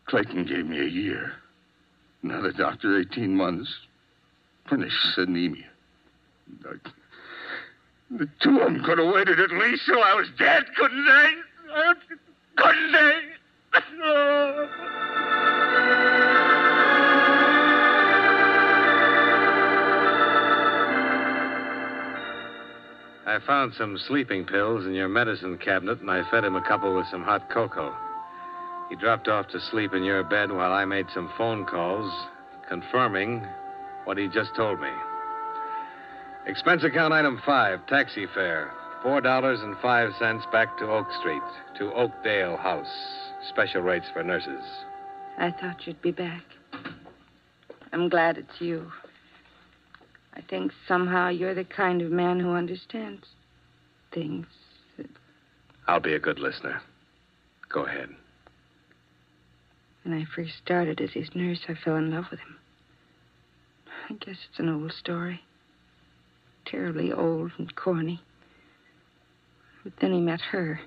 [0.05, 1.33] Clayton gave me a year.
[2.21, 3.73] Another doctor, 18 months.
[4.65, 5.65] Pernicious anemia.
[6.65, 6.75] I,
[8.11, 11.29] the two of them could have waited at least till I was dead, couldn't they?
[12.55, 13.19] Couldn't they?
[23.33, 26.95] I found some sleeping pills in your medicine cabinet, and I fed him a couple
[26.95, 27.91] with some hot cocoa.
[28.91, 32.13] He dropped off to sleep in your bed while I made some phone calls
[32.69, 33.43] confirming
[34.03, 34.91] what he just told me.
[36.45, 38.71] Expense account item five, taxi fare.
[39.01, 41.41] Four dollars and five cents back to Oak Street,
[41.79, 42.85] to Oakdale House.
[43.49, 44.63] Special rates for nurses.
[45.39, 46.43] I thought you'd be back.
[47.91, 48.91] I'm glad it's you.
[50.35, 53.27] I think somehow you're the kind of man who understands
[54.11, 54.47] things.
[55.87, 56.81] I'll be a good listener.
[57.69, 58.09] Go ahead.
[60.03, 62.57] When I first started as his nurse, I fell in love with him.
[64.09, 65.41] I guess it's an old story.
[66.65, 68.21] Terribly old and corny.
[69.83, 70.79] But then he met her.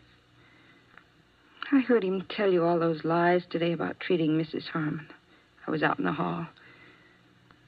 [1.72, 4.68] I heard him tell you all those lies today about treating Mrs.
[4.68, 5.08] Harmon.
[5.66, 6.46] I was out in the hall.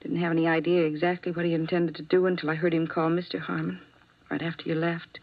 [0.00, 3.10] Didn't have any idea exactly what he intended to do until I heard him call
[3.10, 3.40] Mr.
[3.40, 3.80] Harmon
[4.30, 5.18] right after you left.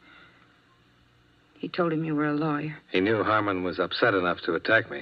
[1.57, 2.77] He told him you were a lawyer.
[2.91, 5.01] He knew Harmon was upset enough to attack me.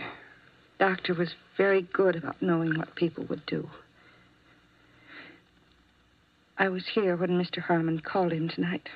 [0.80, 3.70] Doctor was very good about knowing what people would do.
[6.58, 7.60] I was here when Mr.
[7.60, 8.88] Harmon called him tonight.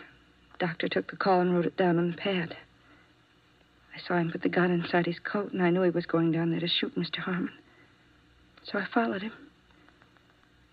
[0.59, 2.55] Doctor took the call and wrote it down on the pad.
[3.95, 6.31] I saw him put the gun inside his coat, and I knew he was going
[6.31, 7.17] down there to shoot Mr.
[7.17, 7.53] Harmon.
[8.63, 9.33] So I followed him.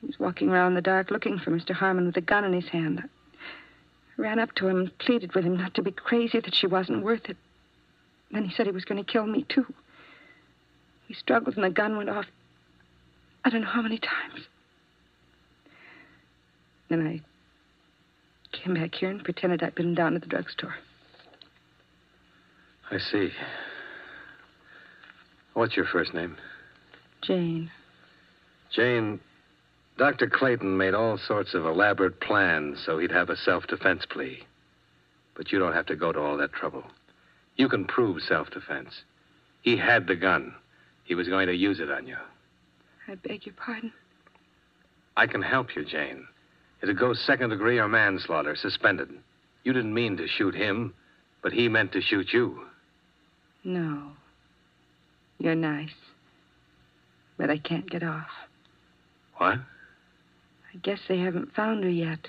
[0.05, 1.71] He was walking around in the dark looking for Mr.
[1.71, 3.03] Harmon with a gun in his hand.
[3.03, 6.67] I ran up to him and pleaded with him not to be crazy, that she
[6.67, 7.39] wasn't worth it.
[8.31, 9.65] Then he said he was going to kill me, too.
[11.09, 12.27] We struggled, and the gun went off.
[13.47, 14.47] I don't know how many times.
[16.91, 17.23] Then I
[18.55, 20.75] came back here and pretended I'd been down at the drugstore.
[22.91, 23.31] I see.
[25.55, 26.37] What's your first name?
[27.23, 27.71] Jane.
[28.71, 29.19] Jane,
[29.97, 30.29] Dr.
[30.29, 34.45] Clayton made all sorts of elaborate plans so he'd have a self defense plea.
[35.37, 36.85] But you don't have to go to all that trouble.
[37.57, 39.03] You can prove self defense.
[39.63, 40.55] He had the gun.
[41.05, 42.17] He was going to use it on you.
[43.07, 43.93] I beg your pardon.
[45.17, 46.27] I can help you, Jane.
[46.83, 49.11] It'd go second degree or manslaughter, suspended.
[49.63, 50.93] You didn't mean to shoot him,
[51.43, 52.63] but he meant to shoot you.
[53.63, 54.11] No.
[55.39, 55.95] You're nice.
[57.37, 58.29] But I can't get off.
[59.37, 59.61] What?
[60.75, 62.29] I guess they haven't found her yet.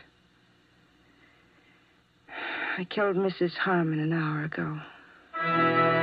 [2.77, 3.53] I killed Mrs.
[3.53, 5.94] Harmon an hour ago.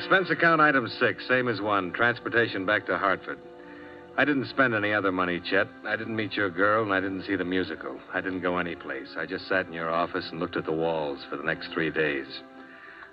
[0.00, 1.92] Expense account item six, same as one.
[1.92, 3.38] Transportation back to Hartford.
[4.16, 5.68] I didn't spend any other money, Chet.
[5.86, 8.00] I didn't meet your girl, and I didn't see the musical.
[8.14, 9.08] I didn't go anyplace.
[9.18, 11.90] I just sat in your office and looked at the walls for the next three
[11.90, 12.24] days.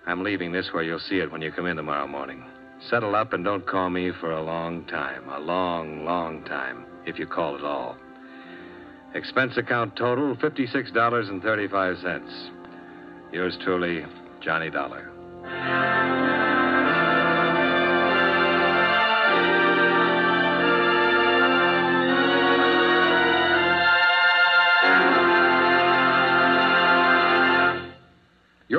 [0.05, 2.45] I'm leaving this where you'll see it when you come in tomorrow morning.
[2.89, 5.27] Settle up and don't call me for a long time.
[5.27, 7.97] A long, long time, if you call at all.
[9.13, 12.49] Expense account total $56.35.
[13.33, 14.05] Yours truly,
[14.41, 15.96] Johnny Dollar.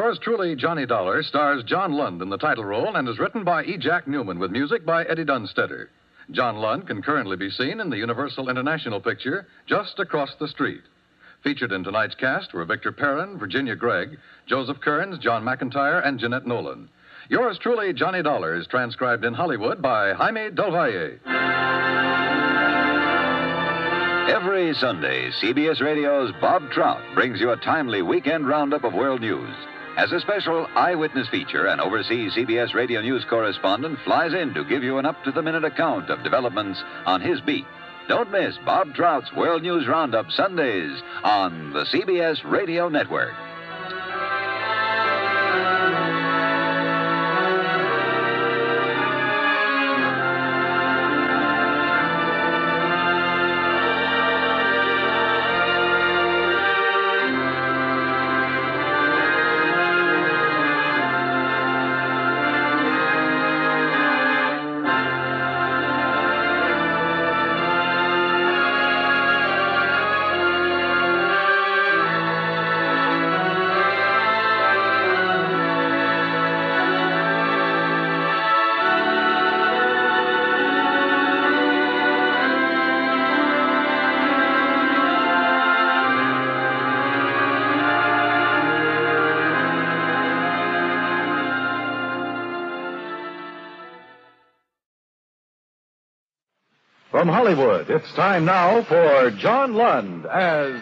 [0.08, 3.64] Yours truly, Johnny Dollar, stars John Lund in the title role and is written by
[3.64, 3.76] E.
[3.76, 5.90] Jack Neuman with music by Eddie Dunstedter.
[6.30, 10.80] John Lund can currently be seen in the Universal International picture Just Across the Street.
[11.44, 16.46] Featured in tonight's cast were Victor Perrin, Virginia Gregg, Joseph Kearns, John McIntire, and Jeanette
[16.46, 16.88] Nolan.
[17.28, 21.18] Yours truly, Johnny Dollar, is transcribed in Hollywood by Jaime Del Valle.
[24.34, 29.54] Every Sunday, CBS Radio's Bob Trout brings you a timely weekend roundup of world news.
[29.98, 34.84] As a special eyewitness feature, an overseas CBS radio news correspondent flies in to give
[34.84, 37.66] you an up to the minute account of developments on his beat.
[38.06, 43.34] Don't miss Bob Trout's World News Roundup Sundays on the CBS Radio Network.
[97.28, 100.80] From Hollywood, it's time now for John Lund as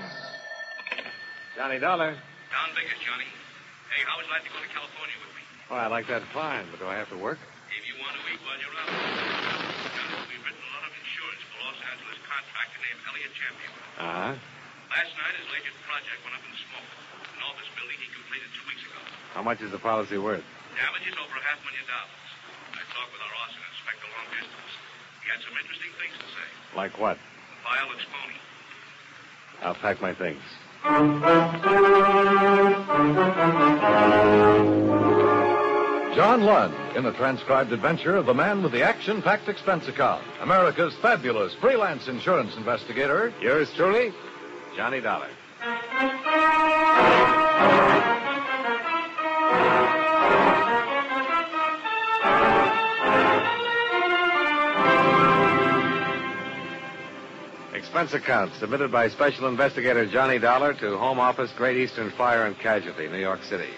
[1.59, 2.15] Johnny Dollar.
[2.15, 3.27] Don Vickers, Johnny.
[3.91, 5.43] Hey, how would you like to go to California with me?
[5.75, 7.43] Oh, I like that fine, but do I have to work?
[7.75, 8.87] If you want to eat while you're out.
[8.87, 13.73] Johnny, we've written a lot of insurance for Los Angeles contractor named Elliot Champion.
[14.07, 14.33] Uh-huh.
[14.95, 16.91] Last night, his latest project went up in smoke.
[17.27, 19.03] An office building he completed two weeks ago.
[19.35, 20.47] How much is the policy worth?
[20.79, 22.23] Damages over a half million dollars.
[22.71, 24.73] I talked with our arson inspector long distance.
[25.27, 26.77] He had some interesting things to say.
[26.77, 27.19] Like what?
[27.89, 28.39] Looks phony.
[29.61, 30.41] I'll pack my things.
[36.15, 40.25] John Lund in the transcribed adventure of the man with the action packed expense account,
[40.41, 43.33] America's fabulous freelance insurance investigator.
[43.41, 44.13] Yours truly,
[44.77, 45.29] Johnny Dollar.
[57.97, 62.55] Expense account submitted by Special Investigator Johnny Dollar to Home Office Great Eastern Fire and
[62.59, 63.71] Casualty, New York City.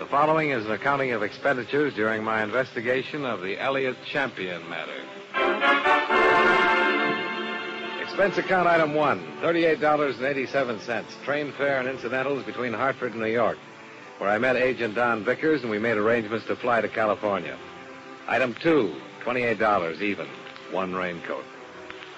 [0.00, 4.96] The following is an accounting of expenditures during my investigation of the Elliot Champion matter.
[8.02, 13.58] Expense account item one, $38.87, train fare and incidentals between Hartford and New York,
[14.18, 17.56] where I met Agent Don Vickers and we made arrangements to fly to California.
[18.26, 20.26] Item two, $28 even,
[20.72, 21.44] one raincoat.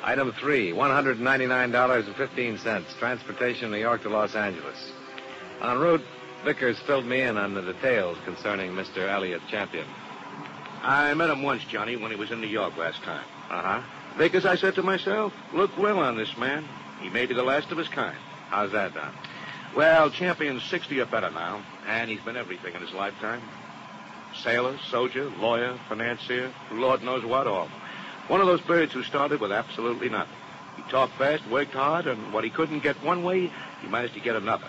[0.05, 4.91] Item three, $199.15, transportation New York to Los Angeles.
[5.61, 6.03] En route,
[6.45, 9.09] Vickers filled me in on the details concerning Mr.
[9.09, 9.87] Elliot Champion.
[10.83, 13.25] I met him once, Johnny, when he was in New York last time.
[13.49, 13.81] Uh-huh.
[14.19, 16.65] Vickers, I said to myself, look well on this man.
[17.01, 18.19] He may be the last of his kind.
[18.49, 19.15] How's that, Don?
[19.77, 23.41] Well, Champion's 60 or better now, and he's been everything in his lifetime.
[24.43, 27.69] Sailor, soldier, lawyer, financier, Lord knows what all.
[28.33, 30.35] One of those birds who started with absolutely nothing.
[30.79, 34.21] He talked fast, worked hard, and what he couldn't get one way, he managed to
[34.21, 34.69] get another.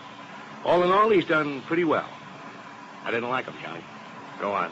[0.66, 2.10] All in all, he's done pretty well.
[3.06, 3.80] I didn't like him, Johnny.
[4.42, 4.70] Go on.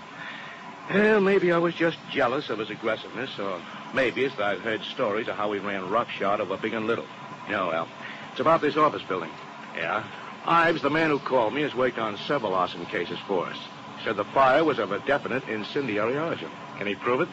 [0.90, 3.62] Well, maybe I was just jealous of his aggressiveness, or
[3.94, 7.08] maybe it's that I've heard stories of how he ran roughshod over big and little.
[7.46, 7.88] You know, well,
[8.32, 9.32] it's about this office building.
[9.74, 10.04] Yeah?
[10.46, 13.58] Ives, the man who called me, has worked on several arson cases for us.
[14.04, 16.52] Said the fire was of a definite incendiary origin.
[16.78, 17.30] Can he prove it?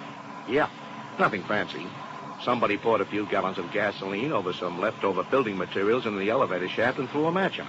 [0.49, 0.71] Yeah.
[1.19, 1.87] Nothing fancy.
[2.45, 6.69] Somebody poured a few gallons of gasoline over some leftover building materials in the elevator
[6.69, 7.69] shaft and threw a match on.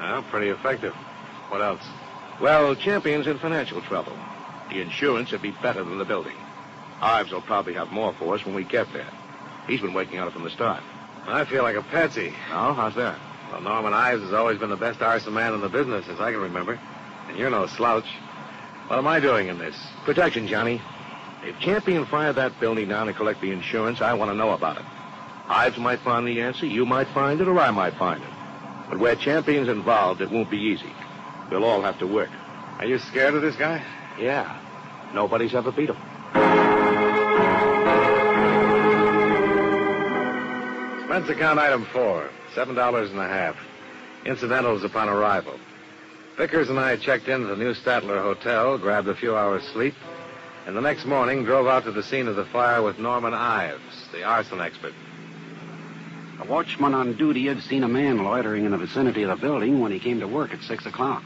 [0.00, 0.94] Oh, pretty effective.
[1.48, 1.82] What else?
[2.40, 4.16] Well, Champion's in financial trouble.
[4.70, 6.36] The insurance would be better than the building.
[7.00, 9.08] Ives will probably have more for us when we get there.
[9.68, 10.82] He's been working on it from the start.
[11.26, 12.34] I feel like a patsy.
[12.50, 13.18] Oh, how's that?
[13.52, 16.32] Well, Norman Ives has always been the best arson man in the business, as I
[16.32, 16.78] can remember.
[17.28, 18.06] And you're no slouch.
[18.88, 19.76] What am I doing in this?
[20.04, 20.80] Protection, Johnny.
[21.44, 24.78] If Champion fired that building down and collect the insurance, I want to know about
[24.78, 24.84] it.
[25.48, 28.28] Ives might find the answer, you might find it, or I might find it.
[28.90, 30.92] But where Champion's involved, it won't be easy.
[31.50, 32.30] We'll all have to work.
[32.78, 33.82] Are you scared of this guy?
[34.20, 34.60] Yeah.
[35.14, 35.96] Nobody's ever beat him.
[41.00, 43.56] Expense account item four, seven dollars and a half.
[44.24, 45.58] Incidentals upon arrival.
[46.36, 49.94] Vickers and I checked into the New Statler Hotel, grabbed a few hours sleep,
[50.66, 54.08] and the next morning drove out to the scene of the fire with Norman Ives,
[54.12, 54.94] the arson expert.
[56.40, 59.80] A watchman on duty had seen a man loitering in the vicinity of the building
[59.80, 61.22] when he came to work at six o'clock.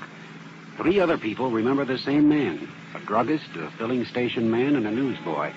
[0.77, 4.91] Three other people remember the same man a druggist, a filling station man, and a
[4.91, 5.53] newsboy.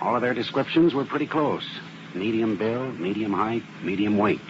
[0.00, 1.66] All of their descriptions were pretty close
[2.14, 4.40] medium build, medium height, medium weight.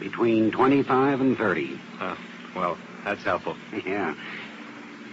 [0.00, 1.80] Between 25 and 30.
[1.98, 2.16] Huh.
[2.56, 3.56] Well, that's helpful.
[3.86, 4.14] Yeah.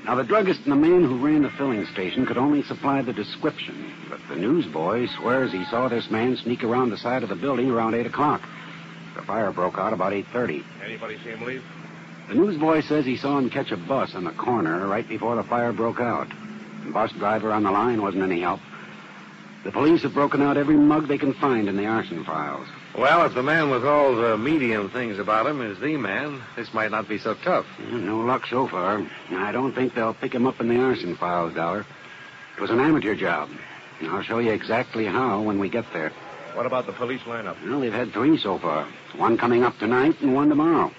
[0.09, 3.13] Now, the druggist and the man who ran the filling station could only supply the
[3.13, 7.35] description, but the newsboy swears he saw this man sneak around the side of the
[7.35, 8.41] building around 8 o'clock.
[9.15, 10.63] The fire broke out about 8.30.
[10.83, 11.63] Anybody see him leave?
[12.27, 15.43] The newsboy says he saw him catch a bus on the corner right before the
[15.43, 16.27] fire broke out.
[16.85, 18.61] The bus driver on the line wasn't any help.
[19.63, 22.67] The police have broken out every mug they can find in the arson files.
[22.99, 26.73] Well, if the man with all the medium things about him is the man, this
[26.73, 27.65] might not be so tough.
[27.89, 29.01] No luck so far.
[29.31, 31.85] I don't think they'll pick him up in the arson files, Dollar.
[32.57, 33.49] It was an amateur job.
[34.01, 36.11] I'll show you exactly how when we get there.
[36.55, 37.55] What about the police lineup?
[37.65, 38.85] Well, they've had three so far.
[39.15, 40.91] One coming up tonight and one tomorrow.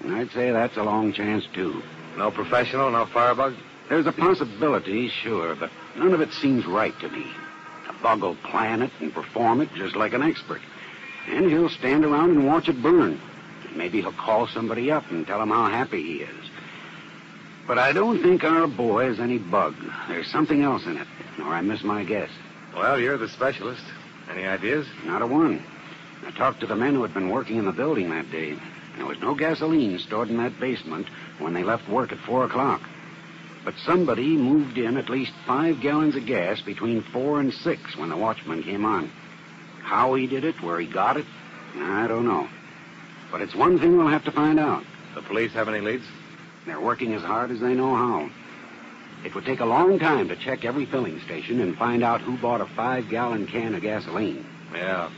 [0.00, 1.82] And I'd say that's a long chance, too.
[2.18, 3.54] No professional, no firebug?
[3.88, 7.26] There's a possibility, sure, but none of it seems right to me.
[7.88, 10.60] A bug will plan it and perform it just like an expert.
[11.28, 13.20] And he'll stand around and watch it burn.
[13.74, 16.50] Maybe he'll call somebody up and tell him how happy he is.
[17.66, 19.74] But I don't think our boy is any bug.
[20.08, 21.08] There's something else in it,
[21.40, 22.30] or I miss my guess.
[22.74, 23.82] Well, you're the specialist.
[24.30, 24.86] Any ideas?
[25.04, 25.62] Not a one.
[26.26, 28.56] I talked to the men who had been working in the building that day.
[28.96, 31.08] There was no gasoline stored in that basement
[31.38, 32.80] when they left work at 4 o'clock.
[33.64, 38.08] But somebody moved in at least five gallons of gas between 4 and 6 when
[38.08, 39.10] the watchman came on.
[39.86, 41.24] How he did it, where he got it,
[41.76, 42.48] I don't know.
[43.30, 44.82] But it's one thing we'll have to find out.
[45.14, 46.04] The police have any leads?
[46.66, 48.28] They're working as hard as they know how.
[49.24, 52.36] It would take a long time to check every filling station and find out who
[52.36, 54.44] bought a five gallon can of gasoline.
[54.74, 55.08] Yeah.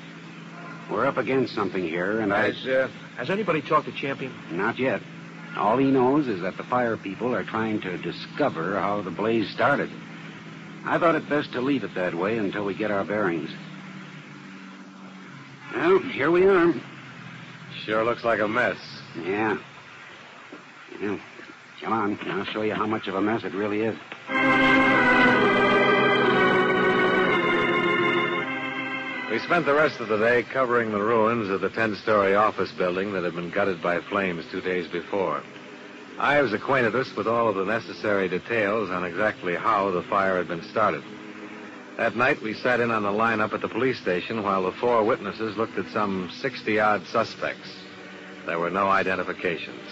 [0.91, 2.51] We're up against something here, and I.
[2.51, 4.35] Uh, has anybody talked to Champion?
[4.51, 5.01] Not yet.
[5.57, 9.49] All he knows is that the fire people are trying to discover how the blaze
[9.49, 9.91] started.
[10.85, 13.51] I thought it best to leave it that way until we get our bearings.
[15.75, 16.75] Well, here we are.
[17.85, 18.79] Sure looks like a mess.
[19.17, 19.59] Yeah.
[21.01, 21.19] Yeah.
[21.81, 23.97] Come on, I'll show you how much of a mess it really is.
[29.31, 32.73] We spent the rest of the day covering the ruins of the 10 story office
[32.73, 35.43] building that had been gutted by flames two days before.
[36.19, 40.49] Ives acquainted us with all of the necessary details on exactly how the fire had
[40.49, 41.05] been started.
[41.99, 45.03] That night, we sat in on the lineup at the police station while the four
[45.03, 47.69] witnesses looked at some 60 odd suspects.
[48.47, 49.83] There were no identifications.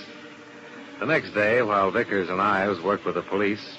[1.01, 3.77] The next day, while Vickers and Ives worked with the police,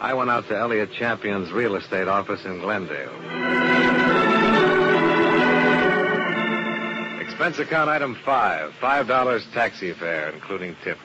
[0.00, 3.10] I went out to Elliot Champion's real estate office in Glendale.
[7.20, 8.72] Expense account item five.
[8.80, 10.98] Five dollars taxi fare, including tip.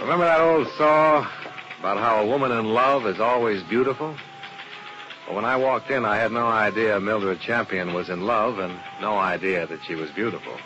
[0.00, 1.28] Remember that old saw
[1.80, 4.16] about how a woman in love is always beautiful?
[5.26, 8.78] Well, when I walked in, I had no idea Mildred Champion was in love and
[9.00, 10.56] no idea that she was beautiful.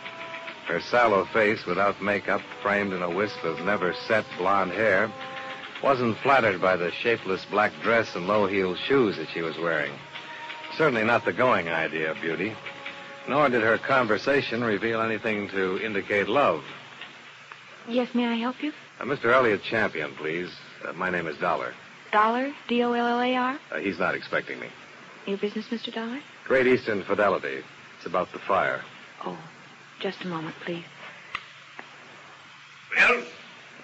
[0.66, 5.10] Her sallow face, without makeup, framed in a wisp of never set blonde hair,
[5.82, 9.92] wasn't flattered by the shapeless black dress and low heeled shoes that she was wearing.
[10.76, 12.54] Certainly not the going idea of beauty.
[13.28, 16.62] Nor did her conversation reveal anything to indicate love.
[17.88, 18.72] Yes, may I help you?
[19.00, 19.32] Uh, Mr.
[19.32, 20.50] Elliot Champion, please.
[20.84, 21.72] Uh, my name is Dollar.
[22.10, 22.52] Dollar?
[22.68, 23.60] D O L L A R?
[23.70, 24.68] Uh, he's not expecting me.
[25.26, 25.92] Your business, Mr.
[25.92, 26.20] Dollar?
[26.44, 27.62] Great Eastern Fidelity.
[27.96, 28.82] It's about the fire.
[29.24, 29.38] Oh,
[30.00, 30.84] just a moment, please.
[32.96, 33.22] Well,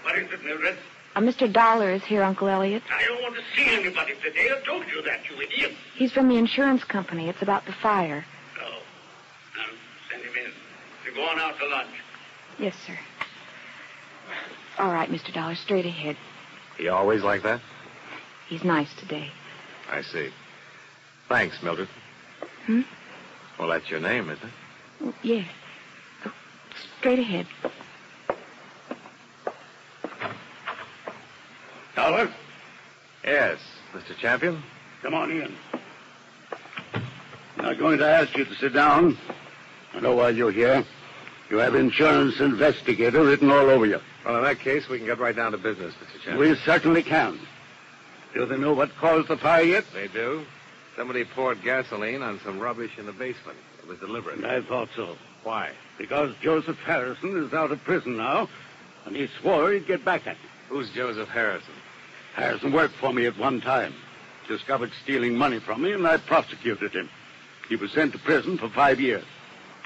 [0.02, 0.76] what is it, Mildred?
[1.14, 1.50] Uh, Mr.
[1.50, 2.82] Dollar is here, Uncle Elliot.
[2.92, 4.50] I don't want to see anybody today.
[4.50, 5.74] I told you that, you idiot.
[5.94, 7.28] He's from the insurance company.
[7.28, 8.24] It's about the fire.
[8.60, 8.80] Oh.
[9.56, 9.64] Now,
[10.10, 10.52] send him in.
[11.04, 11.90] You're going out to lunch.
[12.58, 12.98] Yes, sir.
[14.78, 15.32] All right, Mr.
[15.32, 16.16] Dollar, straight ahead.
[16.78, 17.60] He always like that?
[18.48, 19.30] He's nice today.
[19.90, 20.30] I see.
[21.28, 21.88] Thanks, Mildred.
[22.66, 22.82] Hmm?
[23.58, 24.52] Well, that's your name, isn't it?
[25.04, 25.48] Oh, yes.
[26.24, 26.32] Oh,
[26.98, 27.46] straight ahead.
[31.96, 32.32] Dollar?
[33.24, 33.58] Yes,
[33.92, 34.16] Mr.
[34.16, 34.62] Champion.
[35.02, 35.54] Come on in.
[36.94, 39.18] I'm not going to ask you to sit down.
[39.94, 40.84] I know why you're here.
[41.50, 44.00] You have insurance investigator written all over you.
[44.28, 46.22] Well, in that case, we can get right down to business, Mr.
[46.22, 46.38] Champion.
[46.38, 47.40] We certainly can.
[48.34, 49.84] Do they know what caused the fire yet?
[49.94, 50.44] They do.
[50.96, 53.56] Somebody poured gasoline on some rubbish in the basement.
[53.82, 54.44] It was deliberate.
[54.44, 55.16] I thought so.
[55.44, 55.70] Why?
[55.96, 58.50] Because Joseph Harrison is out of prison now,
[59.06, 60.48] and he swore he'd get back at me.
[60.68, 61.72] Who's Joseph Harrison?
[62.34, 63.94] Harrison worked for me at one time.
[64.46, 67.08] Discovered stealing money from me, and I prosecuted him.
[67.70, 69.24] He was sent to prison for five years.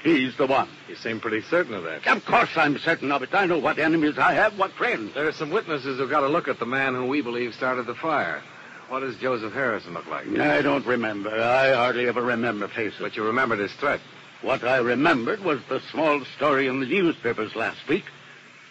[0.03, 0.67] He's the one.
[0.89, 2.05] You seem pretty certain of that.
[2.05, 3.33] Of course I'm certain of it.
[3.33, 5.13] I know what enemies I have, what friends.
[5.13, 7.85] There are some witnesses who've got to look at the man who we believe started
[7.85, 8.41] the fire.
[8.89, 10.27] What does Joseph Harrison look like?
[10.27, 11.29] I don't remember.
[11.29, 12.99] I hardly ever remember faces.
[12.99, 14.01] But you remembered his threat.
[14.41, 18.03] What I remembered was the small story in the newspapers last week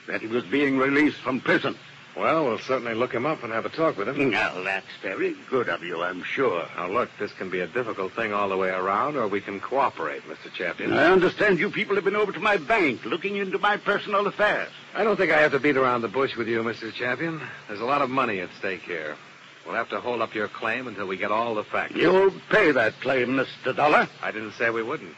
[0.07, 1.77] that he was being released from prison.
[2.17, 4.31] Well, we'll certainly look him up and have a talk with him.
[4.33, 6.67] Now, that's very good of you, I'm sure.
[6.77, 9.61] Now, look, this can be a difficult thing all the way around, or we can
[9.61, 10.53] cooperate, Mr.
[10.53, 10.93] Champion.
[10.93, 14.69] I understand you people have been over to my bank looking into my personal affairs.
[14.95, 16.93] I don't think I have to beat around the bush with you, Mr.
[16.93, 17.41] Champion.
[17.69, 19.17] There's a lot of money at stake here.
[19.65, 21.95] We'll have to hold up your claim until we get all the facts.
[21.95, 23.75] You'll pay that claim, Mr.
[23.75, 24.09] Dollar.
[24.23, 25.15] I didn't say we wouldn't.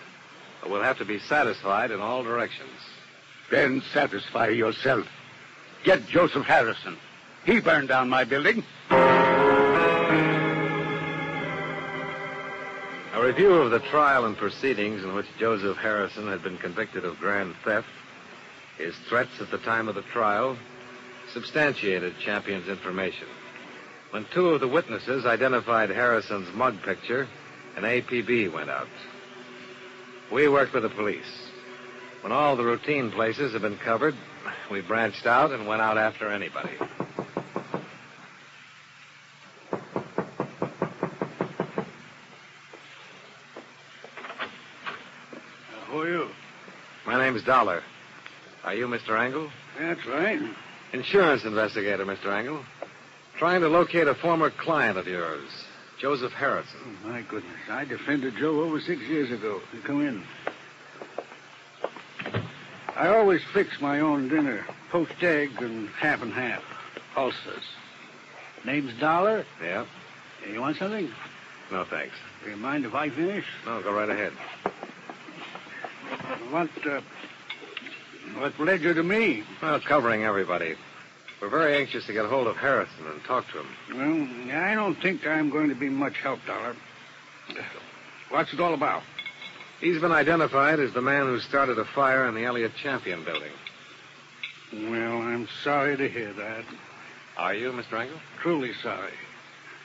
[0.60, 2.70] But we'll have to be satisfied in all directions.
[3.50, 5.06] Then satisfy yourself.
[5.84, 6.96] Get Joseph Harrison.
[7.44, 8.64] He burned down my building.
[13.12, 17.18] A review of the trial and proceedings in which Joseph Harrison had been convicted of
[17.18, 17.86] grand theft,
[18.78, 20.56] his threats at the time of the trial,
[21.34, 23.28] substantiated Champion's information.
[24.10, 27.28] When two of the witnesses identified Harrison's mug picture,
[27.76, 28.88] an APB went out.
[30.32, 31.50] We worked with the police.
[32.22, 34.14] When all the routine places had been covered,
[34.70, 36.70] we branched out and went out after anybody.
[36.80, 36.86] Uh,
[45.88, 46.28] who are you?
[47.06, 47.82] My name's Dollar.
[48.64, 49.18] Are you Mr.
[49.18, 49.50] Angle?
[49.78, 50.40] That's right.
[50.92, 52.26] Insurance investigator, Mr.
[52.26, 52.64] Angle.
[53.38, 55.48] Trying to locate a former client of yours,
[56.00, 56.80] Joseph Harrison.
[57.04, 57.52] Oh, my goodness.
[57.68, 59.60] I defended Joe over six years ago.
[59.84, 60.22] Come in.
[62.96, 64.64] I always fix my own dinner.
[64.90, 66.62] Poached egg and half and half.
[67.16, 67.64] Ulcers.
[68.64, 69.44] Name's Dollar?
[69.62, 69.84] Yeah?
[70.48, 71.10] You want something?
[71.72, 72.14] No, thanks.
[72.44, 73.44] Do you mind if I finish?
[73.66, 74.32] No, go right ahead.
[76.50, 77.00] What, uh,
[78.38, 79.42] what led you to me?
[79.60, 80.76] Well, covering everybody.
[81.40, 83.66] We're very anxious to get hold of Harrison and talk to him.
[84.48, 86.76] Well, I don't think I'm going to be much help, Dollar.
[88.30, 89.02] What's it all about?
[89.84, 93.52] He's been identified as the man who started a fire in the Elliot Champion building.
[94.72, 96.64] Well, I'm sorry to hear that.
[97.36, 98.00] Are you, Mr.
[98.00, 98.18] Angle?
[98.40, 99.12] Truly sorry.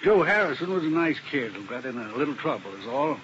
[0.01, 3.17] Joe Harrison was a nice kid who got in a little trouble, is all.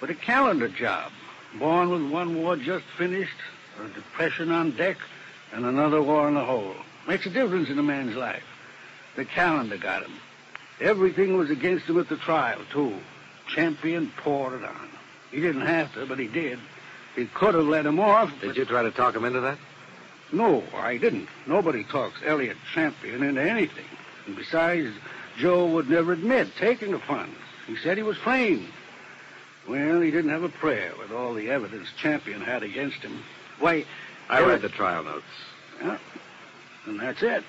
[0.00, 1.12] But a calendar job.
[1.60, 3.38] Born with one war just finished,
[3.80, 4.96] a depression on deck,
[5.52, 6.74] and another war in the hole.
[7.06, 8.42] Makes a difference in a man's life.
[9.14, 10.14] The calendar got him.
[10.80, 12.96] Everything was against him at the trial, too.
[13.46, 14.88] Champion poured it on.
[15.30, 16.58] He didn't have to, but he did.
[17.14, 18.30] He could have let him off.
[18.40, 19.58] Did but- you try to talk him into that?
[20.32, 21.28] No, I didn't.
[21.46, 23.84] Nobody talks Elliot Champion into anything.
[24.26, 24.92] And besides,
[25.38, 27.36] Joe would never admit taking the funds.
[27.66, 28.68] He said he was framed.
[29.68, 33.22] Well, he didn't have a prayer with all the evidence Champion had against him.
[33.58, 33.84] Why,
[34.28, 35.24] I read the trial notes.
[35.82, 35.98] Yeah,
[36.86, 37.44] and that's it.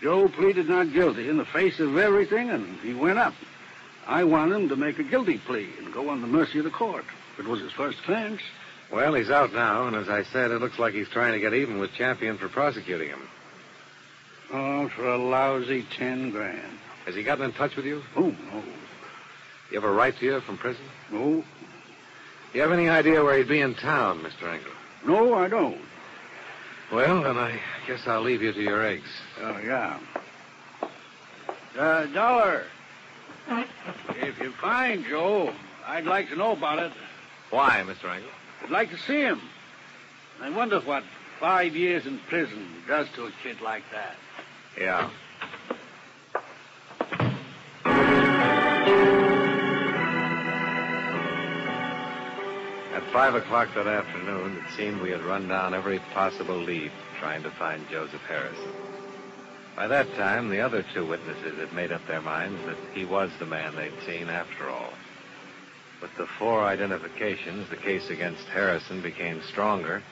[0.00, 3.34] Joe pleaded not guilty in the face of everything, and he went up.
[4.06, 6.70] I want him to make a guilty plea and go on the mercy of the
[6.70, 7.04] court.
[7.38, 8.40] It was his first offense.
[8.92, 11.54] Well, he's out now, and as I said, it looks like he's trying to get
[11.54, 13.22] even with Champion for prosecuting him.
[14.52, 16.78] Oh, for a lousy ten grand.
[17.06, 18.02] Has he gotten in touch with you?
[18.16, 18.62] Oh, no.
[19.70, 20.84] You ever write to you from prison?
[21.10, 21.42] No.
[22.52, 24.42] You have any idea where he'd be in town, Mr.
[24.42, 24.72] Angle?
[25.06, 25.80] No, I don't.
[26.92, 29.08] Well, then I guess I'll leave you to your eggs.
[29.40, 29.98] Oh, yeah.
[31.76, 32.64] Uh, Dollar.
[33.48, 35.52] If you find Joe,
[35.86, 36.92] I'd like to know about it.
[37.50, 38.04] Why, Mr.
[38.08, 38.30] Angle?
[38.62, 39.40] I'd like to see him.
[40.40, 41.04] I wonder what
[41.38, 44.16] five years in prison does to a kid like that.
[44.78, 45.10] Yeah.
[52.94, 57.42] At five o'clock that afternoon, it seemed we had run down every possible lead trying
[57.42, 58.72] to find Joseph Harrison.
[59.76, 63.30] By that time, the other two witnesses had made up their minds that he was
[63.38, 64.92] the man they'd seen after all.
[66.00, 70.02] With the four identifications, the case against Harrison became stronger,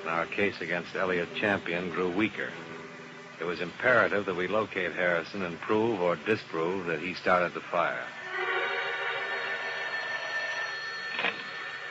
[0.00, 2.50] and our case against Elliot Champion grew weaker.
[3.40, 7.60] It was imperative that we locate Harrison and prove or disprove that he started the
[7.60, 8.04] fire.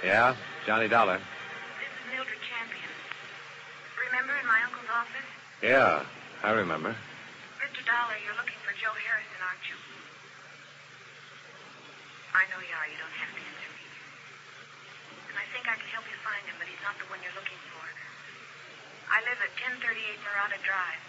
[0.03, 1.17] Yeah, Johnny Dollar.
[1.17, 2.89] This is Mildred Champion.
[4.11, 5.28] Remember in my uncle's office?
[5.61, 6.05] Yeah,
[6.43, 6.95] I remember.
[7.94, 9.78] Dollar, you're looking for Joe Harrison, aren't you?
[12.34, 12.89] I know you are.
[12.89, 13.86] You don't have to answer me.
[15.30, 17.38] And I think I can help you find him, but he's not the one you're
[17.38, 17.86] looking for.
[19.14, 19.94] I live at 1038
[20.26, 21.02] Murata Drive.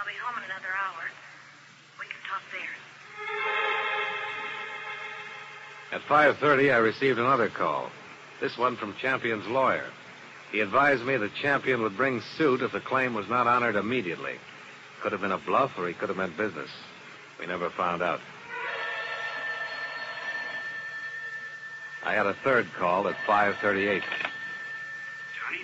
[0.00, 1.12] I'll be home in another hour.
[2.00, 2.72] We can talk there.
[5.92, 7.92] At 5.30, I received another call.
[8.40, 9.92] This one from Champion's lawyer.
[10.56, 14.40] He advised me that Champion would bring suit if the claim was not honored immediately.
[15.02, 16.68] Could have been a bluff or he could have meant business.
[17.38, 18.20] We never found out.
[22.04, 23.56] I had a third call at 5.38.
[23.64, 24.02] Johnny,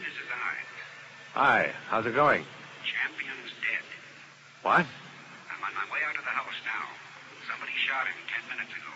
[0.00, 1.38] this is I.
[1.38, 2.44] Hi, how's it going?
[2.84, 3.84] Champion's dead.
[4.62, 4.86] What?
[4.88, 6.88] I'm on my way out of the house now.
[7.44, 8.95] Somebody shot him ten minutes ago.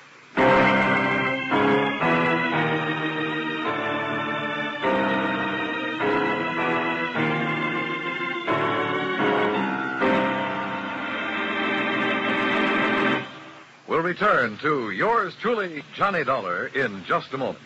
[13.91, 17.59] We'll return to yours truly, Johnny Dollar, in just a moment.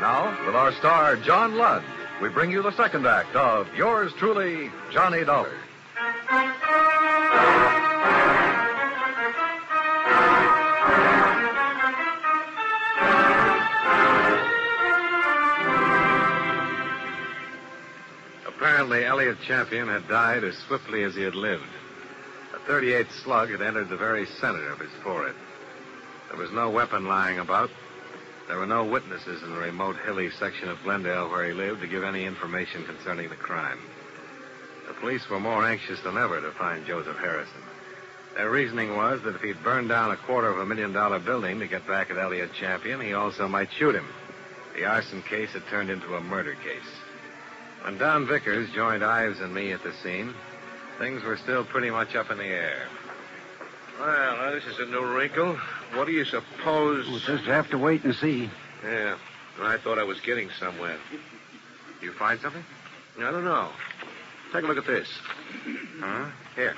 [0.00, 1.84] Now, with our star, John Lund,
[2.22, 5.50] we bring you the second act of yours truly, Johnny Dollar.
[19.32, 21.64] Apparently, Champion had died as swiftly as he had lived.
[22.54, 25.34] A 38 slug had entered the very center of his forehead.
[26.28, 27.70] There was no weapon lying about.
[28.46, 31.86] There were no witnesses in the remote hilly section of Glendale where he lived to
[31.86, 33.78] give any information concerning the crime.
[34.86, 37.62] The police were more anxious than ever to find Joseph Harrison.
[38.36, 41.58] Their reasoning was that if he'd burned down a quarter of a million dollar building
[41.60, 44.08] to get back at Elliot Champion, he also might shoot him.
[44.74, 47.01] The arson case had turned into a murder case.
[47.84, 50.34] When Don Vickers joined Ives and me at the scene,
[50.98, 52.86] things were still pretty much up in the air.
[53.98, 55.58] Well, this is a new wrinkle.
[55.94, 57.08] What do you suppose?
[57.08, 58.48] We'll just have to wait and see.
[58.84, 59.16] Yeah,
[59.60, 60.96] I thought I was getting somewhere.
[62.00, 62.64] You find something?
[63.18, 63.68] I don't know.
[64.52, 65.08] Take a look at this.
[66.00, 66.26] Huh?
[66.54, 66.76] Here.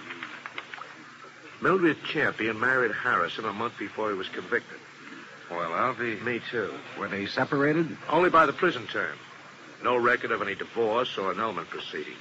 [1.60, 4.78] Mildred Champion married Harrison a month before he was convicted.
[5.50, 6.16] Well, I'll be.
[6.16, 6.72] Me, too.
[6.98, 7.96] Were they separated?
[8.08, 9.16] Only by the prison term.
[9.84, 12.16] No record of any divorce or annulment proceedings.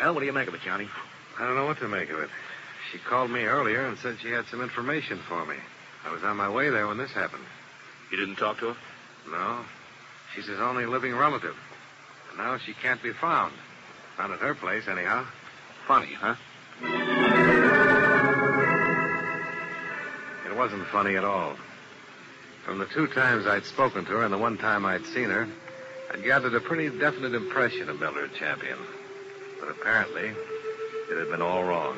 [0.00, 0.88] Well, what do you make of it, Johnny?
[1.38, 2.30] I don't know what to make of it.
[2.90, 5.56] She called me earlier and said she had some information for me.
[6.06, 7.44] I was on my way there when this happened.
[8.10, 8.76] You didn't talk to her?
[9.30, 9.58] No.
[10.34, 11.54] She's his only living relative.
[12.30, 13.52] And now she can't be found.
[14.18, 15.26] Not at her place, anyhow.
[15.86, 16.34] Funny, huh?
[20.46, 21.56] It wasn't funny at all.
[22.64, 25.46] From the two times I'd spoken to her and the one time I'd seen her,
[26.12, 28.78] I'd gathered a pretty definite impression of Mildred Champion.
[29.60, 30.32] But apparently,
[31.10, 31.96] it had been all wrong.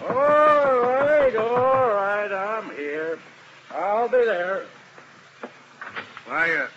[0.00, 3.18] All right, all right, I'm here.
[3.70, 4.64] I'll be there.
[6.26, 6.68] Why, uh,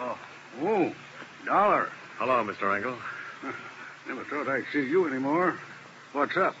[0.00, 0.18] oh,
[0.62, 0.94] oh,
[1.46, 1.88] Dollar.
[2.18, 2.74] Hello, Mr.
[2.74, 2.96] Engel.
[4.08, 5.58] Never thought I'd see you anymore.
[6.12, 6.54] What's up?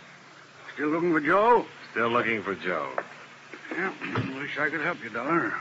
[0.74, 1.64] Still looking for Joe?
[1.92, 2.90] Still looking for Joe.
[3.72, 3.92] Yeah,
[4.54, 5.52] wish I could help you, Dollar.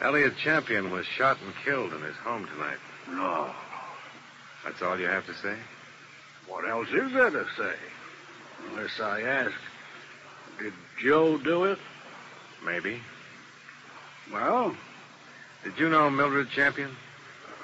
[0.00, 2.78] Elliot Champion was shot and killed in his home tonight.
[3.08, 3.50] No.
[4.64, 5.56] That's all you have to say?
[6.48, 7.74] What else is there to say?
[8.70, 9.54] Unless I ask,
[10.58, 11.78] did Joe do it?
[12.64, 13.00] Maybe.
[14.32, 14.74] Well,
[15.64, 16.90] Did you know Mildred Champion?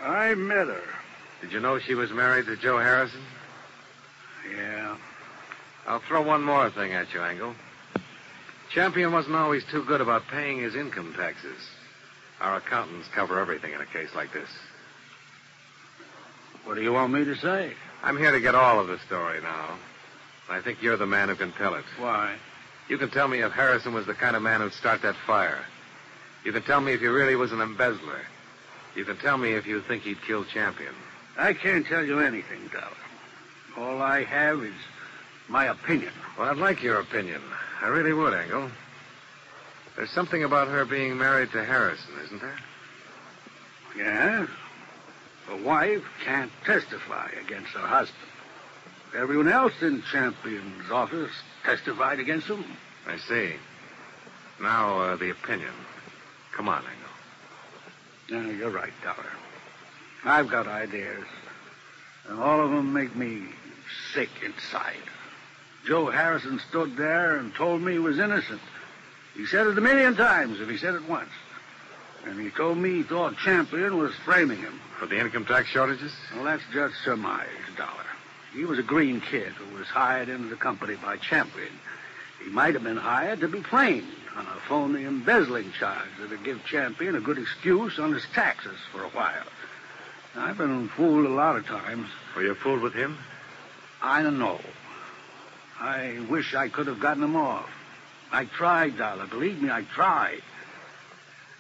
[0.01, 0.83] I met her.
[1.41, 3.23] Did you know she was married to Joe Harrison?
[4.55, 4.97] Yeah.
[5.87, 7.55] I'll throw one more thing at you, Engel.
[8.71, 11.59] Champion wasn't always too good about paying his income taxes.
[12.41, 14.49] Our accountants cover everything in a case like this.
[16.65, 17.73] What do you want me to say?
[18.03, 19.79] I'm here to get all of the story now.
[20.51, 21.85] I think you're the man who can tell it.
[21.99, 22.37] Why?
[22.89, 25.65] You can tell me if Harrison was the kind of man who'd start that fire.
[26.45, 28.21] You can tell me if he really was an embezzler.
[28.95, 30.95] You can tell me if you think he'd kill Champion.
[31.37, 32.87] I can't tell you anything, Dollar.
[33.77, 34.75] All I have is
[35.49, 36.13] my opinion.
[36.39, 37.43] Well, I'd like your opinion.
[37.81, 38.71] I really would, Engel.
[39.97, 42.59] There's something about her being married to Harrison, isn't there?
[43.97, 44.47] Yeah?
[45.51, 48.19] A wife can't testify against her husband.
[49.17, 51.33] Everyone else in Champion's office
[51.65, 52.65] testified against him.
[53.07, 53.55] I see.
[54.61, 55.73] Now, uh, the opinion.
[56.53, 56.85] Come on,
[58.29, 58.53] Engel.
[58.55, 59.31] You're right, Dollar.
[60.25, 61.25] I've got ideas.
[62.29, 63.47] And all of them make me
[64.13, 64.97] sick inside.
[65.89, 68.61] Joe Harrison stood there and told me he was innocent.
[69.35, 71.31] He said it a million times if he said it once.
[72.27, 74.79] And he told me he thought Champion was framing him.
[74.99, 76.13] For the income tax shortages?
[76.35, 78.05] Well, that's just surmise, Dollar.
[78.53, 81.73] He was a green kid who was hired into the company by Champion.
[82.45, 86.63] He might have been hired to be framed on a phony embezzling charge that'd give
[86.67, 89.47] Champion a good excuse on his taxes for a while.
[90.37, 92.11] I've been fooled a lot of times.
[92.37, 93.17] Were you fooled with him?
[94.03, 94.61] I don't know.
[95.81, 97.71] I wish I could have gotten him off.
[98.33, 99.27] I tried, Dollar.
[99.27, 100.43] Believe me, I tried.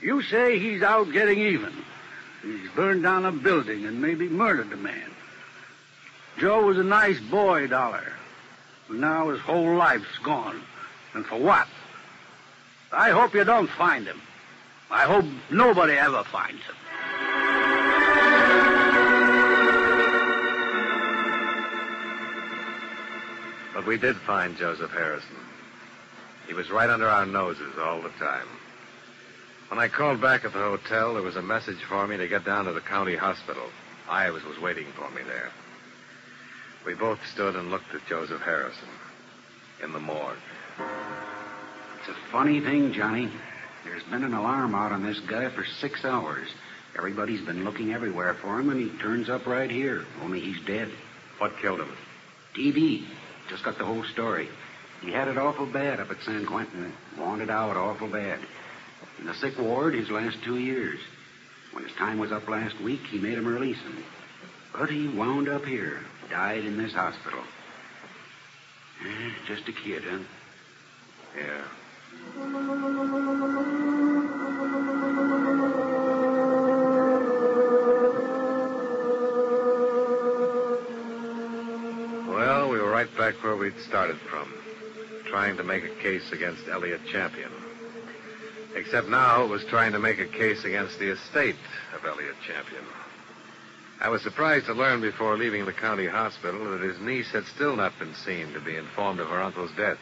[0.00, 1.72] You say he's out getting even.
[2.42, 5.10] He's burned down a building and maybe murdered a man.
[6.38, 8.12] Joe was a nice boy, Dollar.
[8.86, 10.60] But now his whole life's gone.
[11.14, 11.66] And for what?
[12.92, 14.20] I hope you don't find him.
[14.90, 16.74] I hope nobody ever finds him.
[23.78, 25.36] But we did find Joseph Harrison.
[26.48, 28.48] He was right under our noses all the time.
[29.68, 32.44] When I called back at the hotel, there was a message for me to get
[32.44, 33.68] down to the county hospital.
[34.10, 35.52] Ives was waiting for me there.
[36.84, 38.88] We both stood and looked at Joseph Harrison
[39.80, 40.38] in the morgue.
[42.00, 43.30] It's a funny thing, Johnny.
[43.84, 46.48] There's been an alarm out on this guy for six hours.
[46.96, 50.04] Everybody's been looking everywhere for him, and he turns up right here.
[50.20, 50.90] Only he's dead.
[51.38, 51.92] What killed him?
[52.56, 53.06] TB.
[53.48, 54.48] Just got the whole story.
[55.00, 56.92] He had it awful bad up at San Quentin.
[57.18, 58.40] Wanted out awful bad.
[59.18, 61.00] In the sick ward his last two years.
[61.72, 64.04] When his time was up last week, he made him release him.
[64.72, 66.00] But he wound up here.
[66.30, 67.40] Died in this hospital.
[69.04, 70.18] Eh, just a kid, huh?
[71.36, 71.64] Yeah.
[82.78, 84.54] We were right back where we'd started from,
[85.26, 87.50] trying to make a case against Elliot Champion.
[88.76, 91.58] Except now it was trying to make a case against the estate
[91.92, 92.84] of Elliot Champion.
[94.00, 97.74] I was surprised to learn before leaving the county hospital that his niece had still
[97.74, 99.98] not been seen to be informed of her uncle's death.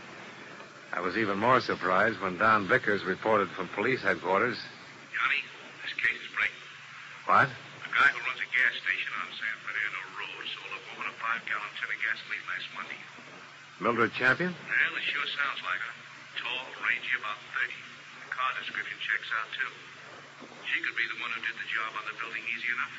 [0.93, 4.59] I was even more surprised when Don Vickers reported from police headquarters.
[5.17, 5.41] Johnny,
[5.81, 6.61] this case is breaking.
[7.25, 7.49] What?
[7.49, 11.17] A guy who runs a gas station on San Fernando Road sold a woman a
[11.87, 13.01] five-gallon of gasoline last Monday.
[13.81, 14.51] Mildred Champion?
[14.51, 15.95] Well, it sure sounds like her.
[16.43, 17.71] Tall, rangy, about 30.
[18.27, 19.71] The car description checks out, too.
[20.67, 22.95] She could be the one who did the job on the building easy enough.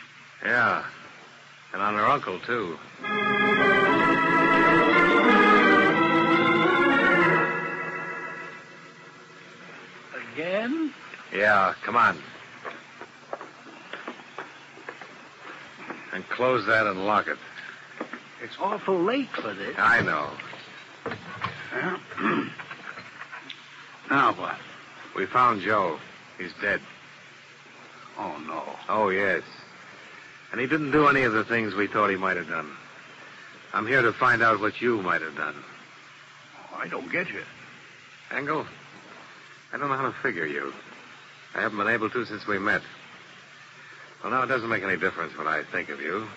[0.45, 0.85] Yeah.
[1.73, 2.79] And on her uncle, too.
[10.33, 10.93] Again?
[11.33, 12.17] Yeah, come on.
[16.13, 17.37] And close that and lock it.
[18.43, 19.75] It's awful late for this.
[19.77, 20.29] I know.
[21.73, 21.99] Well,
[24.09, 24.55] now what?
[25.15, 25.99] We found Joe.
[26.37, 26.81] He's dead.
[28.17, 28.63] Oh, no.
[28.89, 29.43] Oh, yes.
[30.51, 32.71] And he didn't do any of the things we thought he might have done.
[33.73, 35.55] I'm here to find out what you might have done.
[36.71, 37.43] Oh, I don't get you.
[38.31, 38.65] Engel,
[39.73, 40.73] I don't know how to figure you.
[41.55, 42.81] I haven't been able to since we met.
[44.21, 46.27] Well, now, it doesn't make any difference what I think of you.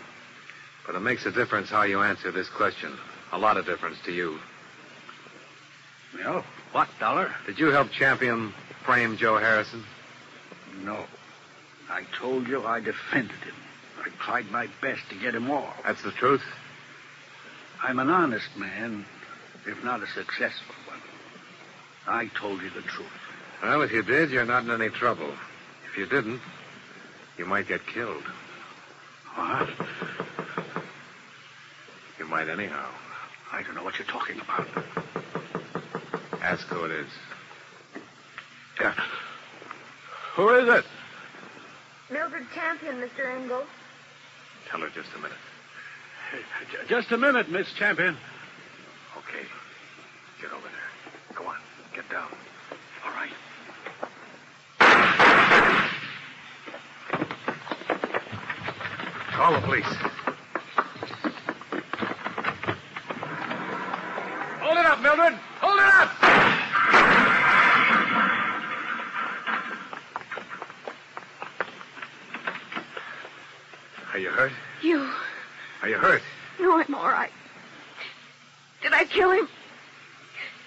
[0.87, 2.93] But it makes a difference how you answer this question.
[3.33, 4.39] A lot of difference to you.
[6.15, 7.33] Well, what, Dollar?
[7.47, 8.53] Did you help Champion
[8.85, 9.85] frame Joe Harrison?
[10.85, 11.05] No.
[11.89, 13.55] I told you I defended him.
[14.01, 15.77] I tried my best to get him off.
[15.85, 16.43] That's the truth?
[17.83, 19.05] I'm an honest man,
[19.67, 21.01] if not a successful one.
[22.07, 23.09] I told you the truth.
[23.63, 25.33] Well, if you did, you're not in any trouble.
[25.91, 26.41] If you didn't,
[27.37, 28.23] you might get killed.
[29.35, 29.69] What?
[32.31, 32.89] You might anyhow.
[33.53, 34.65] I don't know what you're talking about.
[36.41, 37.09] Ask who it is.
[38.81, 38.95] Yeah.
[40.37, 40.85] Who is it?
[42.09, 43.27] Mildred Champion, Mr.
[43.35, 43.65] Engel.
[44.71, 45.37] Tell her just a minute.
[46.71, 48.17] J- Just a minute, Miss Champion.
[49.19, 49.45] Okay.
[50.41, 51.37] Get over there.
[51.37, 51.57] Go on.
[51.97, 52.29] Get down.
[53.05, 53.33] All right.
[59.33, 60.20] Call the police.
[65.01, 65.39] Up, Mildred!
[65.61, 66.11] Hold it up!
[74.13, 74.53] Are you hurt?
[74.83, 75.11] You.
[75.83, 76.23] Are you hurt?
[76.61, 77.31] No, I'm all right.
[78.83, 79.49] Did I kill him?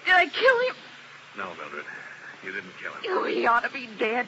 [0.04, 0.74] Did I kill him?
[1.36, 1.84] No, Mildred.
[2.44, 3.00] You didn't kill him.
[3.06, 4.26] Oh, he ought to be dead.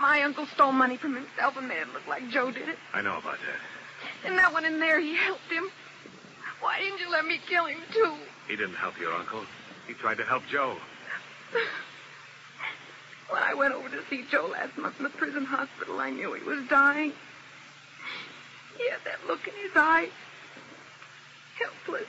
[0.00, 2.78] My uncle stole money from himself and made it look like Joe did it.
[2.94, 4.26] I know about that.
[4.28, 5.70] And that one in there, he helped him.
[6.60, 8.14] Why didn't you let me kill him, too?
[8.50, 9.44] He didn't help your uncle.
[9.86, 10.76] He tried to help Joe.
[13.28, 16.32] When I went over to see Joe last month in the prison hospital, I knew
[16.32, 17.12] he was dying.
[18.76, 20.08] He had that look in his eyes.
[21.60, 22.08] Helpless.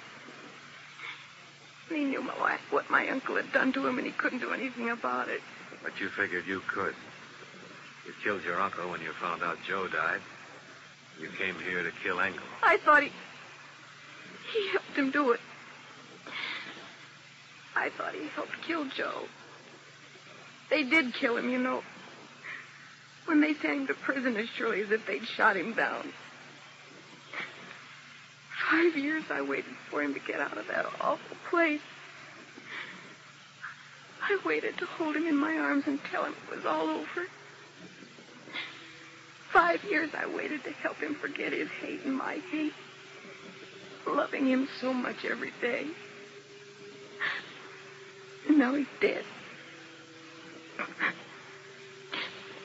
[1.89, 4.51] And he knew my, what my uncle had done to him, and he couldn't do
[4.51, 5.41] anything about it.
[5.83, 6.95] But you figured you could.
[8.07, 10.21] You killed your uncle when you found out Joe died.
[11.19, 12.41] You came here to kill Engel.
[12.63, 13.11] I thought he.
[14.51, 15.39] He helped him do it.
[17.75, 19.23] I thought he helped kill Joe.
[20.69, 21.81] They did kill him, you know.
[23.25, 26.11] When they sent him to prison as surely as if they'd shot him down.
[28.69, 31.81] Five years I waited for him to get out of that awful place.
[34.21, 37.27] I waited to hold him in my arms and tell him it was all over.
[39.51, 42.73] Five years I waited to help him forget his hate and my hate.
[44.07, 45.87] Loving him so much every day.
[48.47, 49.23] And now he's dead.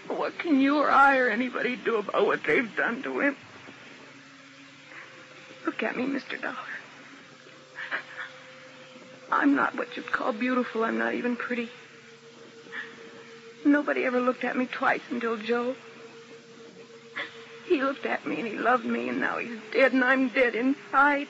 [0.08, 3.36] What can you or I or anybody do about what they've done to him?
[5.64, 6.40] Look at me, Mr.
[6.40, 6.56] Dollar.
[9.30, 10.84] I'm not what you'd call beautiful.
[10.84, 11.68] I'm not even pretty.
[13.64, 15.74] Nobody ever looked at me twice until Joe.
[17.66, 20.54] He looked at me and he loved me, and now he's dead, and I'm dead
[20.54, 21.26] inside.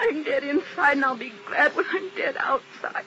[0.00, 3.04] I'm dead inside, and I'll be glad when I'm dead outside.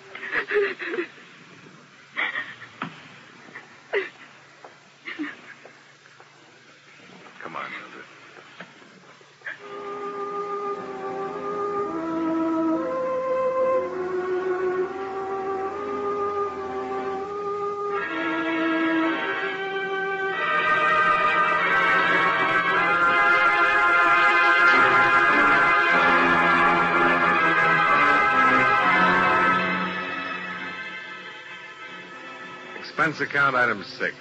[33.13, 34.15] Expense account item six.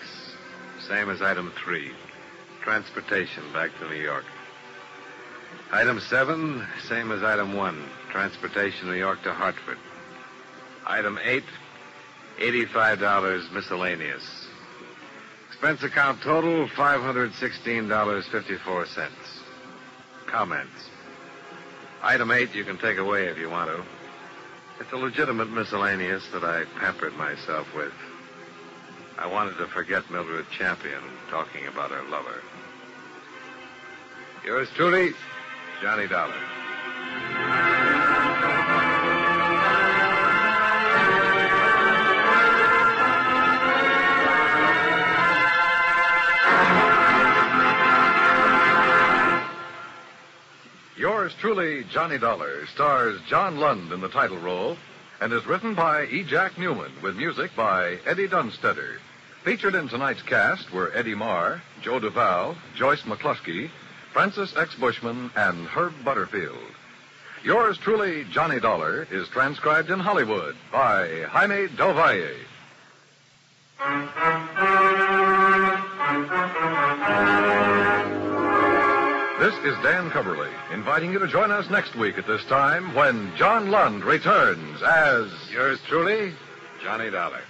[0.86, 1.92] Same as item three.
[2.60, 4.26] Transportation back to New York.
[5.72, 7.82] Item seven, same as item one.
[8.10, 9.78] Transportation New York to Hartford.
[10.86, 11.46] Item eight,
[12.38, 14.46] $85 miscellaneous.
[15.48, 19.08] Expense account total, $516.54.
[20.26, 20.90] Comments.
[22.02, 23.82] Item eight you can take away if you want to.
[24.80, 27.94] It's a legitimate miscellaneous that I pampered myself with.
[29.22, 31.00] I wanted to forget Mildred Champion
[31.30, 32.42] talking about her lover.
[34.44, 35.12] Yours truly,
[35.80, 36.34] Johnny Dollar.
[50.96, 54.76] Yours truly, Johnny Dollar, stars John Lund in the title role
[55.20, 56.24] and is written by E.
[56.24, 58.98] Jack Neuman with music by Eddie Dunstedter.
[59.44, 63.70] Featured in tonight's cast were Eddie Marr, Joe Duval, Joyce McCluskey,
[64.12, 64.76] Francis X.
[64.76, 66.58] Bushman, and Herb Butterfield.
[67.42, 72.36] Yours truly, Johnny Dollar, is transcribed in Hollywood by Jaime Del Valle.
[79.40, 83.34] This is Dan Cubberly, inviting you to join us next week at this time when
[83.36, 85.26] John Lund returns as.
[85.50, 86.32] Yours truly,
[86.80, 87.42] Johnny Dollar.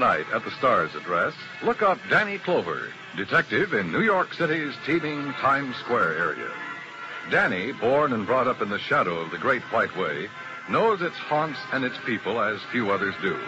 [0.00, 5.32] Night at the Star's address, look up Danny Clover, detective in New York City's teeming
[5.34, 6.50] Times Square area.
[7.30, 10.28] Danny, born and brought up in the shadow of the Great White Way,
[10.70, 13.38] knows its haunts and its people as few others do.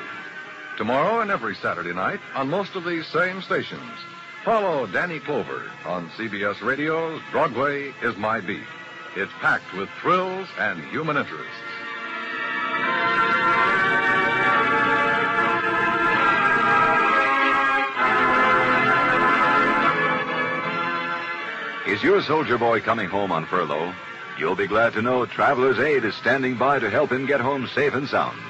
[0.76, 3.98] Tomorrow and every Saturday night on most of these same stations,
[4.44, 8.62] follow Danny Clover on CBS Radio's Broadway is My Beat.
[9.16, 11.48] It's packed with thrills and human interest.
[21.92, 23.94] Is your soldier boy coming home on furlough?
[24.38, 27.68] You'll be glad to know Traveler's Aid is standing by to help him get home
[27.74, 28.40] safe and sound.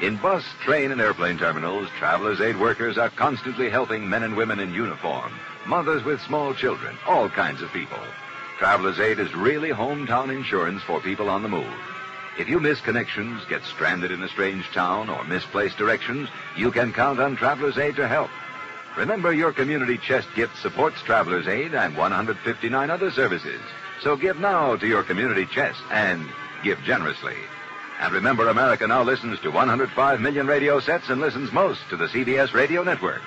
[0.00, 4.60] In bus, train, and airplane terminals, Traveler's Aid workers are constantly helping men and women
[4.60, 5.30] in uniform,
[5.66, 8.00] mothers with small children, all kinds of people.
[8.56, 11.76] Traveler's Aid is really hometown insurance for people on the move.
[12.38, 16.94] If you miss connections, get stranded in a strange town, or misplace directions, you can
[16.94, 18.30] count on Traveler's Aid to help.
[18.96, 23.60] Remember, your community chest gift supports Traveler's Aid and 159 other services.
[24.00, 26.26] So give now to your community chest and
[26.64, 27.36] give generously.
[28.00, 32.06] And remember, America now listens to 105 million radio sets and listens most to the
[32.06, 33.22] CBS radio network.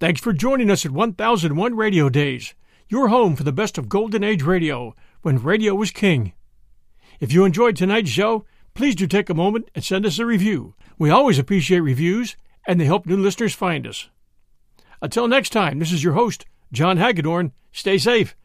[0.00, 2.54] Thanks for joining us at 1001 Radio Days,
[2.88, 6.32] your home for the best of Golden Age radio, when radio was king.
[7.20, 8.44] If you enjoyed tonight's show,
[8.74, 10.74] please do take a moment and send us a review.
[10.98, 12.36] We always appreciate reviews,
[12.66, 14.08] and they help new listeners find us.
[15.02, 17.52] Until next time, this is your host, John Hagedorn.
[17.72, 18.36] Stay safe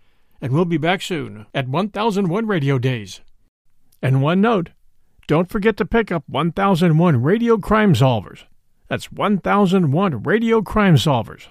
[0.44, 3.22] and we'll be back soon at 1001 Radio Days.
[4.02, 4.72] And one note
[5.26, 8.44] don't forget to pick up 1001 Radio Crime Solvers.
[8.94, 11.48] That's 1001 Radio Crime Solvers.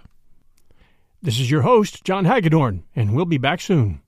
[1.21, 4.01] This is your host, John Hagedorn, and we'll be back soon.